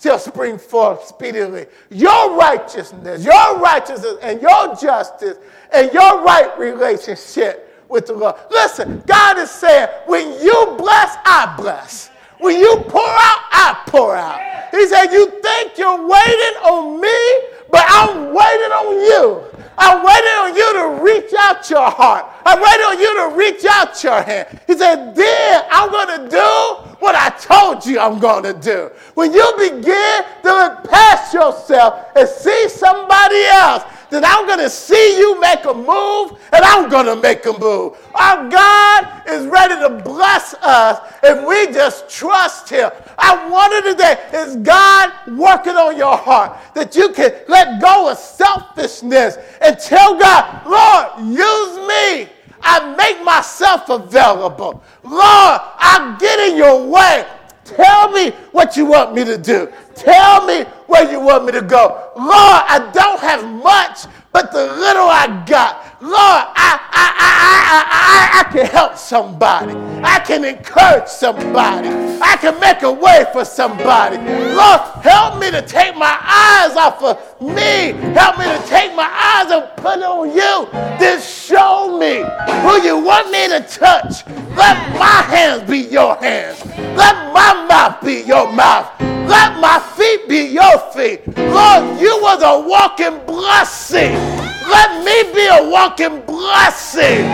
shall 0.00 0.18
spring 0.18 0.58
forth 0.58 1.04
speedily. 1.06 1.66
Your 1.90 2.36
righteousness, 2.36 3.24
your 3.24 3.58
righteousness, 3.58 4.16
and 4.22 4.40
your 4.40 4.76
justice, 4.76 5.38
and 5.72 5.92
your 5.92 6.22
right 6.22 6.56
relationship 6.58 7.84
with 7.88 8.06
the 8.06 8.12
Lord. 8.12 8.36
Listen, 8.50 9.02
God 9.06 9.38
is 9.38 9.50
saying, 9.50 9.88
when 10.06 10.32
you 10.40 10.74
bless, 10.78 11.16
I 11.24 11.54
bless. 11.56 12.10
When 12.38 12.58
you 12.58 12.76
pour 12.88 13.08
out, 13.08 13.42
I 13.50 13.82
pour 13.86 14.14
out. 14.14 14.40
He 14.70 14.86
said, 14.86 15.06
You 15.06 15.26
think 15.40 15.78
you're 15.78 16.06
waiting 16.06 16.56
on 16.64 17.00
me, 17.00 17.48
but 17.70 17.84
I'm 17.88 18.34
waiting 18.34 18.72
on 18.72 18.94
you. 19.00 19.55
I'm 19.78 20.04
waiting 20.04 20.30
on 20.30 20.56
you 20.56 20.72
to 20.74 21.02
reach 21.02 21.34
out 21.38 21.68
your 21.68 21.90
heart. 21.90 22.26
I'm 22.44 22.60
waiting 22.60 22.86
on 22.86 22.98
you 22.98 23.30
to 23.30 23.36
reach 23.36 23.64
out 23.64 24.02
your 24.02 24.22
hand. 24.22 24.60
He 24.66 24.76
said, 24.76 25.14
Then 25.14 25.64
I'm 25.70 25.90
going 25.90 26.22
to 26.22 26.28
do 26.28 26.96
what 26.98 27.14
I 27.14 27.28
told 27.30 27.84
you 27.84 27.98
I'm 27.98 28.18
going 28.18 28.42
to 28.44 28.54
do. 28.54 28.90
When 29.14 29.32
you 29.32 29.52
begin 29.58 30.22
to 30.42 30.48
look 30.48 30.84
past 30.84 31.34
yourself 31.34 32.06
and 32.16 32.28
see 32.28 32.68
somebody 32.68 33.44
else, 33.44 33.84
then 34.10 34.24
I'm 34.24 34.46
going 34.46 34.60
to 34.60 34.70
see 34.70 35.18
you 35.18 35.40
make 35.40 35.64
a 35.64 35.74
move 35.74 36.38
and 36.52 36.64
I'm 36.64 36.88
going 36.88 37.06
to 37.06 37.16
make 37.16 37.44
a 37.46 37.58
move. 37.58 37.96
Our 38.14 38.48
God 38.48 39.28
is 39.28 39.46
ready 39.46 39.74
to 39.80 40.02
bless 40.04 40.54
us 40.54 41.00
if 41.22 41.46
we 41.46 41.72
just 41.72 42.08
trust 42.08 42.68
Him. 42.68 42.90
I 43.18 43.48
wonder 43.48 43.90
today, 43.90 44.18
is 44.32 44.56
God 44.56 45.12
working 45.36 45.74
on 45.74 45.96
your 45.96 46.16
heart 46.16 46.58
that 46.74 46.94
you 46.94 47.12
can 47.12 47.32
let 47.48 47.80
go 47.80 48.10
of 48.10 48.18
selfishness 48.18 49.38
and 49.60 49.78
tell 49.78 50.18
God, 50.18 50.66
Lord, 50.66 51.28
use 51.28 51.76
me. 51.88 52.32
I 52.62 52.94
make 52.96 53.24
myself 53.24 53.88
available. 53.88 54.82
Lord, 55.04 55.60
I 55.78 56.16
get 56.18 56.50
in 56.50 56.56
your 56.56 56.86
way. 56.86 57.26
Tell 57.64 58.10
me 58.10 58.30
what 58.52 58.76
you 58.76 58.86
want 58.86 59.14
me 59.14 59.24
to 59.24 59.36
do. 59.36 59.72
Tell 59.94 60.46
me 60.46 60.64
where 60.86 61.10
you 61.10 61.20
want 61.20 61.44
me 61.44 61.52
to 61.52 61.62
go. 61.62 62.12
Lord, 62.16 62.28
I 62.30 62.90
don't 62.92 63.20
have 63.20 63.44
much, 63.62 64.06
but 64.32 64.52
the 64.52 64.66
little 64.66 65.08
I 65.08 65.44
got, 65.46 65.84
Lord, 66.00 66.12
I, 66.12 66.78
I, 66.92 67.06
I, 67.18 67.32
I, 67.72 67.84
I, 67.88 68.40
I 68.40 68.52
can 68.52 68.66
help 68.66 68.96
somebody. 68.98 69.72
I 70.04 70.18
can 70.20 70.44
encourage 70.44 71.08
somebody. 71.08 71.88
I 72.20 72.36
can 72.36 72.60
make 72.60 72.82
a 72.82 72.92
way 72.92 73.24
for 73.32 73.46
somebody. 73.46 74.18
Lord, 74.18 74.80
help 75.02 75.40
me 75.40 75.50
to 75.50 75.62
take 75.62 75.96
my 75.96 76.18
eyes 76.20 76.76
off 76.76 77.02
of 77.02 77.40
me. 77.40 77.92
Help 78.12 78.38
me 78.38 78.44
to 78.44 78.62
take 78.66 78.94
my 78.94 79.08
eyes 79.08 79.50
and 79.50 79.64
put 79.76 80.02
on 80.02 80.28
you. 80.28 80.68
Then 81.00 81.20
show 81.20 81.96
me 81.98 82.16
who 82.60 82.82
you 82.82 82.98
want 82.98 83.30
me 83.30 83.48
to 83.48 83.60
touch. 83.60 84.26
Let 84.54 84.76
my 84.98 85.22
hands 85.28 85.68
be 85.68 85.78
your 85.78 86.16
hands. 86.16 86.62
Let 86.76 87.32
my 87.32 87.66
mouth 87.66 88.04
be 88.04 88.22
your 88.22 88.52
mouth. 88.52 88.90
Let 89.00 89.58
my 89.60 89.78
feet 89.96 90.28
be 90.28 90.52
your 90.52 90.78
feet. 90.92 91.26
Lord, 91.38 92.00
you 92.00 92.18
was 92.20 92.42
a 92.42 92.68
walking 92.68 93.24
blessing. 93.26 94.35
Let 94.68 95.04
me 95.04 95.32
be 95.32 95.46
a 95.46 95.70
walking 95.70 96.20
blessing. 96.26 97.24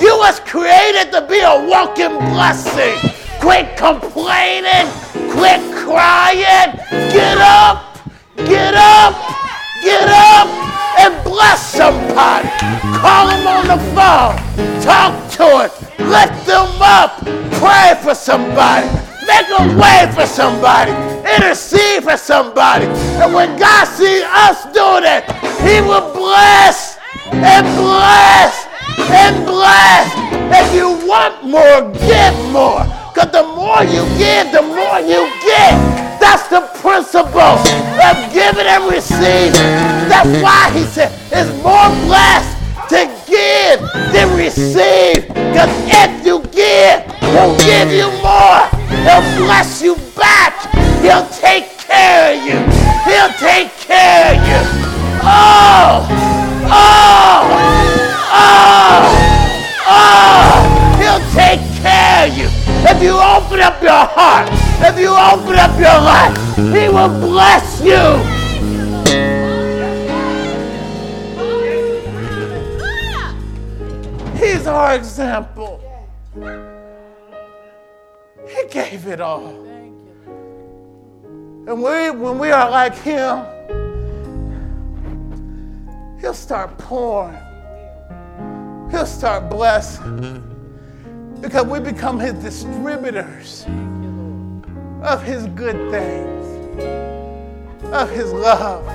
You 0.00 0.16
was 0.18 0.40
created 0.40 1.12
to 1.12 1.26
be 1.28 1.40
a 1.40 1.66
walking 1.66 2.18
blessing. 2.32 2.96
Quit 3.40 3.76
complaining. 3.76 4.86
Quit 5.30 5.60
crying. 5.74 6.74
Get 7.12 7.38
up. 7.38 7.98
Get 8.36 8.74
up. 8.74 9.14
Get 9.82 10.08
up 10.08 10.48
and 10.98 11.24
bless 11.24 11.74
somebody. 11.74 12.48
Call 13.00 13.28
them 13.28 13.46
on 13.46 13.66
the 13.68 13.78
phone. 13.94 14.82
Talk 14.82 15.30
to 15.32 15.64
it. 15.64 15.72
Lift 16.00 16.46
them 16.46 16.82
up. 16.82 17.24
Pray 17.60 17.94
for 18.02 18.14
somebody. 18.14 19.09
Make 19.30 19.46
a 19.46 19.62
way 19.78 20.10
for 20.12 20.26
somebody. 20.26 20.90
Intercede 21.22 22.02
for 22.02 22.16
somebody. 22.16 22.86
And 23.22 23.32
when 23.32 23.56
God 23.56 23.84
sees 23.86 24.24
us 24.26 24.64
doing 24.74 25.06
it, 25.06 25.22
He 25.62 25.80
will 25.86 26.12
bless 26.12 26.98
and 27.30 27.64
bless 27.78 28.66
and 28.98 29.46
bless. 29.46 30.10
If 30.50 30.74
you 30.74 31.06
want 31.06 31.44
more, 31.44 31.80
give 31.94 32.34
more. 32.50 32.82
Because 33.14 33.30
the 33.30 33.46
more 33.54 33.84
you 33.84 34.02
give, 34.18 34.50
the 34.50 34.62
more 34.62 34.98
you 34.98 35.30
get. 35.46 35.78
That's 36.18 36.48
the 36.48 36.62
principle 36.82 37.54
of 38.02 38.16
giving 38.34 38.66
and 38.66 38.84
receiving. 38.90 39.52
That's 40.10 40.42
why 40.42 40.70
he 40.74 40.82
said 40.84 41.12
it's 41.30 41.50
more 41.62 41.88
blessed 42.06 42.58
to 42.90 43.06
give 43.30 43.80
than 44.12 44.36
receive. 44.36 45.28
Because 45.28 45.70
if 45.86 46.26
you 46.26 46.42
give, 46.50 47.06
he'll 47.30 47.56
give 47.58 47.92
you. 47.92 48.19
He'll 49.20 49.44
bless 49.44 49.82
you 49.82 49.96
back. 50.16 50.72
He'll 51.02 51.28
take 51.28 51.76
care 51.76 52.32
of 52.32 52.42
you. 52.42 52.56
He'll 53.04 53.32
take 53.36 53.70
care 53.76 54.32
of 54.32 54.40
you. 54.48 54.60
Oh, 55.22 56.08
oh, 56.64 57.40
oh, 58.32 59.04
oh. 59.86 60.96
He'll 60.98 61.20
take 61.34 61.60
care 61.82 62.28
of 62.28 62.38
you. 62.38 62.48
If 62.88 63.02
you 63.02 63.12
open 63.12 63.60
up 63.60 63.82
your 63.82 63.92
heart, 63.92 64.48
if 64.88 64.98
you 64.98 65.10
open 65.10 65.58
up 65.58 65.78
your 65.78 66.00
life, 66.00 66.34
He 66.56 66.88
will 66.88 67.12
bless 67.20 67.82
you. 67.82 68.00
He's 74.38 74.66
our 74.66 74.94
example. 74.94 75.49
It 79.20 79.22
all. 79.22 79.46
And 81.66 81.82
we, 81.82 82.10
when 82.10 82.38
we 82.38 82.50
are 82.50 82.70
like 82.70 82.94
Him, 82.96 83.44
He'll 86.20 86.34
start 86.34 86.76
pouring. 86.78 87.38
He'll 88.90 89.06
start 89.06 89.50
blessing. 89.50 90.46
Because 91.40 91.66
we 91.66 91.80
become 91.80 92.18
his 92.20 92.34
distributors 92.34 93.64
of 95.02 95.22
his 95.22 95.46
good 95.48 95.90
things, 95.90 96.84
of 97.86 98.10
his 98.10 98.30
love, 98.32 98.86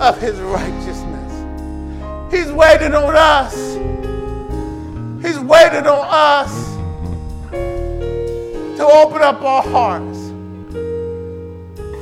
of 0.00 0.18
his 0.18 0.38
righteousness. 0.40 2.32
He's 2.32 2.50
waiting 2.50 2.94
on 2.94 3.14
us. 3.14 3.54
He's 5.22 5.38
waiting 5.38 5.86
on 5.86 6.06
us 6.08 6.75
to 8.76 8.86
open 8.86 9.22
up 9.22 9.42
our 9.42 9.62
hearts 9.62 10.26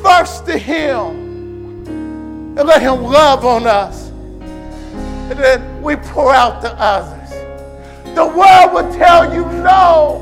first 0.04 0.44
to 0.44 0.58
him 0.58 1.86
and 1.86 2.68
let 2.68 2.82
him 2.82 3.02
love 3.02 3.44
on 3.44 3.66
us. 3.66 4.10
And 5.30 5.38
then 5.38 5.82
we 5.82 5.96
pour 5.96 6.34
out 6.34 6.60
to 6.62 6.72
others. 6.78 7.30
The 8.14 8.26
world 8.26 8.74
will 8.74 8.92
tell 8.94 9.34
you 9.34 9.44
no. 9.62 10.20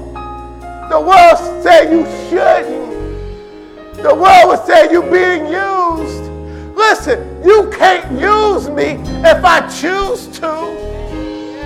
The 0.89 1.01
world 1.01 1.63
say 1.63 1.91
you 1.91 2.05
shouldn't. 2.29 2.93
The 3.97 4.15
world 4.15 4.51
will 4.51 4.65
say 4.67 4.91
you're 4.93 5.11
being 5.11 5.47
used. 5.47 6.23
Listen, 6.77 7.45
you 7.45 7.71
can't 7.77 8.11
use 8.13 8.69
me 8.69 9.01
if 9.29 9.45
I 9.45 9.61
choose 9.69 10.29
to. 10.39 10.73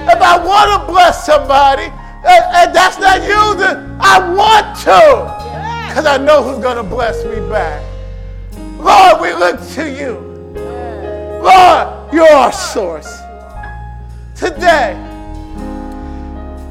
If 0.09 0.21
I 0.23 0.39
want 0.39 0.81
to 0.81 0.93
bless 0.93 1.27
somebody, 1.27 1.93
and, 2.27 2.45
and 2.55 2.75
that's 2.75 2.99
not 2.99 3.23
using, 3.23 3.99
I 4.01 4.35
want 4.35 4.77
to. 4.81 5.47
Because 5.89 6.07
I 6.07 6.19
know 6.19 6.43
who's 6.43 6.63
going 6.63 6.77
to 6.77 6.83
bless 6.83 7.25
me 7.25 7.37
back. 7.49 7.83
Lord, 8.79 9.21
we 9.21 9.33
look 9.33 9.61
to 9.75 9.91
you. 9.91 10.19
Lord, 11.43 12.13
you're 12.13 12.29
our 12.29 12.53
source. 12.53 13.21
Today, 14.35 14.95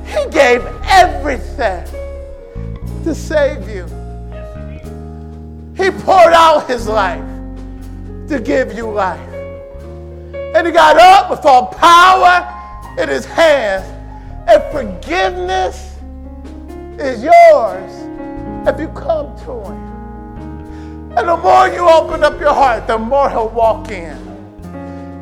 he 0.06 0.30
gave 0.30 0.62
everything 0.84 1.86
to 3.04 3.16
save 3.16 3.68
you. 3.70 3.86
He 5.76 5.90
poured 5.92 6.34
out 6.34 6.68
his 6.68 6.88
life 6.88 7.24
to 8.28 8.40
give 8.40 8.74
you 8.74 8.90
life. 8.90 9.20
And 10.56 10.68
he 10.68 10.72
got 10.74 10.98
up 10.98 11.30
with 11.30 11.46
all 11.46 11.68
power 11.68 12.96
in 12.98 13.10
his 13.10 13.26
hands. 13.26 13.95
And 14.48 14.64
forgiveness 14.72 15.98
is 17.00 17.24
yours 17.24 17.92
if 18.68 18.80
you 18.80 18.88
come 18.90 19.36
to 19.40 19.64
him. 19.72 21.16
And 21.18 21.30
the 21.30 21.38
more 21.38 21.68
you 21.68 21.88
open 21.90 22.24
up 22.24 22.40
your 22.40 22.54
heart, 22.54 22.88
the 22.88 22.98
more 22.98 23.30
he'll 23.30 23.50
walk 23.50 23.90
in. 23.90 24.18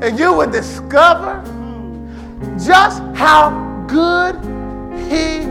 And 0.01 0.17
you 0.17 0.33
will 0.33 0.49
discover 0.49 1.41
just 2.57 3.01
how 3.15 3.85
good 3.87 4.35
he 5.09 5.43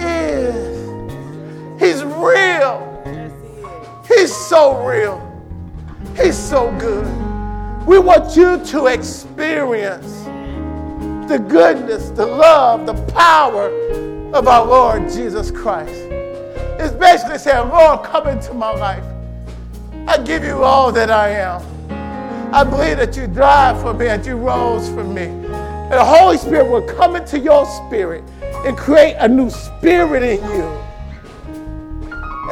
is. 0.00 0.76
He's 1.80 2.02
real. 2.04 2.82
He's 4.06 4.34
so 4.34 4.84
real. 4.86 5.20
He's 6.16 6.38
so 6.38 6.70
good. 6.78 7.06
We 7.86 7.98
want 7.98 8.36
you 8.36 8.64
to 8.66 8.86
experience 8.86 10.25
the 11.28 11.38
goodness, 11.38 12.10
the 12.10 12.24
love, 12.24 12.86
the 12.86 12.94
power 13.12 13.68
of 14.32 14.46
our 14.46 14.64
Lord 14.64 15.10
Jesus 15.10 15.50
Christ. 15.50 15.92
It's 16.78 16.94
basically 16.94 17.38
saying, 17.38 17.68
Lord, 17.68 18.04
come 18.04 18.28
into 18.28 18.54
my 18.54 18.70
life. 18.70 19.04
I 20.06 20.18
give 20.18 20.44
you 20.44 20.62
all 20.62 20.92
that 20.92 21.10
I 21.10 21.30
am. 21.30 21.62
I 22.54 22.62
believe 22.62 22.98
that 22.98 23.16
you 23.16 23.26
died 23.26 23.80
for 23.82 23.92
me 23.92 24.06
and 24.06 24.24
you 24.24 24.36
rose 24.36 24.88
for 24.88 25.02
me. 25.02 25.24
And 25.24 25.92
the 25.92 26.04
Holy 26.04 26.38
Spirit 26.38 26.70
will 26.70 26.82
come 26.82 27.16
into 27.16 27.38
your 27.38 27.66
spirit 27.66 28.22
and 28.64 28.76
create 28.76 29.16
a 29.18 29.28
new 29.28 29.50
spirit 29.50 30.22
in 30.22 30.42
you. 30.50 30.64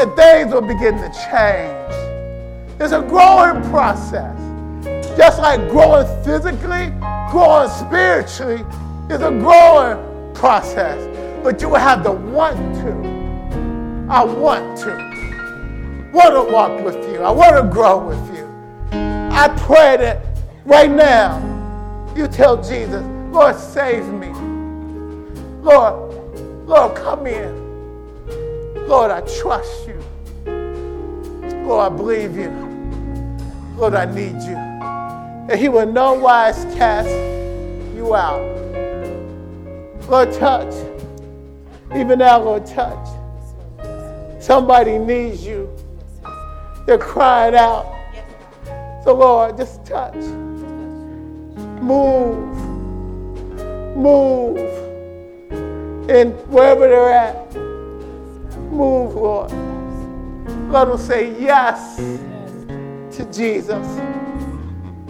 And 0.01 0.13
things 0.17 0.53
will 0.53 0.63
begin 0.63 0.97
to 0.97 1.09
change. 1.31 2.81
It's 2.81 2.93
a 2.93 3.03
growing 3.03 3.63
process. 3.71 4.44
Just 5.17 5.39
like 5.39 5.69
growing 5.69 6.07
physically, 6.25 6.93
growing 7.31 7.69
spiritually 7.69 8.65
is 9.09 9.23
a 9.23 9.31
growing 9.31 10.35
process. 10.35 10.99
But 11.43 11.61
you 11.61 11.69
will 11.69 11.77
have 11.77 12.03
to 12.05 12.13
want 12.13 12.57
to. 12.77 12.91
I 14.11 14.25
want 14.25 14.79
to. 14.79 16.11
Want 16.13 16.35
to 16.35 16.53
walk 16.53 16.85
with 16.85 16.97
you. 17.11 17.21
I 17.21 17.31
want 17.31 17.57
to 17.57 17.63
grow 17.63 18.07
with 18.07 18.37
you. 18.37 18.45
I 18.93 19.49
pray 19.67 19.97
that 19.99 20.25
right 20.65 20.91
now 20.91 21.39
you 22.17 22.27
tell 22.27 22.57
Jesus, 22.57 23.05
Lord, 23.33 23.57
save 23.57 24.07
me. 24.07 24.29
Lord, 25.61 26.15
Lord, 26.67 26.97
come 26.97 27.27
in. 27.27 28.87
Lord, 28.87 29.11
I 29.11 29.21
trust 29.23 29.89
you. 29.89 30.01
Lord, 31.67 31.93
I 31.93 31.97
believe 31.97 32.37
you. 32.37 32.51
Lord, 33.77 33.95
I 33.95 34.05
need 34.05 34.41
you. 34.43 34.64
And 35.49 35.59
he 35.59 35.69
will 35.69 35.87
no 35.87 36.15
wise 36.15 36.65
cast 36.75 37.09
you 37.97 38.15
out. 38.15 38.41
Lord, 40.09 40.33
touch. 40.33 40.75
Even 41.95 42.19
now, 42.19 42.41
Lord, 42.41 42.67
touch. 42.67 43.09
Somebody 44.41 44.99
needs 44.99 45.47
you. 45.47 45.69
They're 46.87 46.99
crying 46.99 47.55
out. 47.55 47.87
So, 49.05 49.15
Lord, 49.15 49.57
just 49.57 49.85
touch. 49.85 50.15
Move. 51.81 52.57
Move 53.97 54.85
and 56.09 56.35
wherever 56.51 56.87
they're 56.87 57.09
at, 57.09 57.55
move, 58.71 59.15
Lord. 59.15 59.51
Let 60.71 60.87
them 60.87 60.99
say 60.99 61.41
yes 61.41 61.97
to 61.97 63.25
Jesus. 63.33 64.24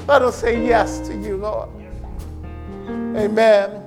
Let 0.07 0.19
them 0.19 0.33
say 0.33 0.67
yes 0.67 1.01
to 1.09 1.15
you, 1.15 1.39
Lord. 1.39 1.71
Amen. 3.17 3.84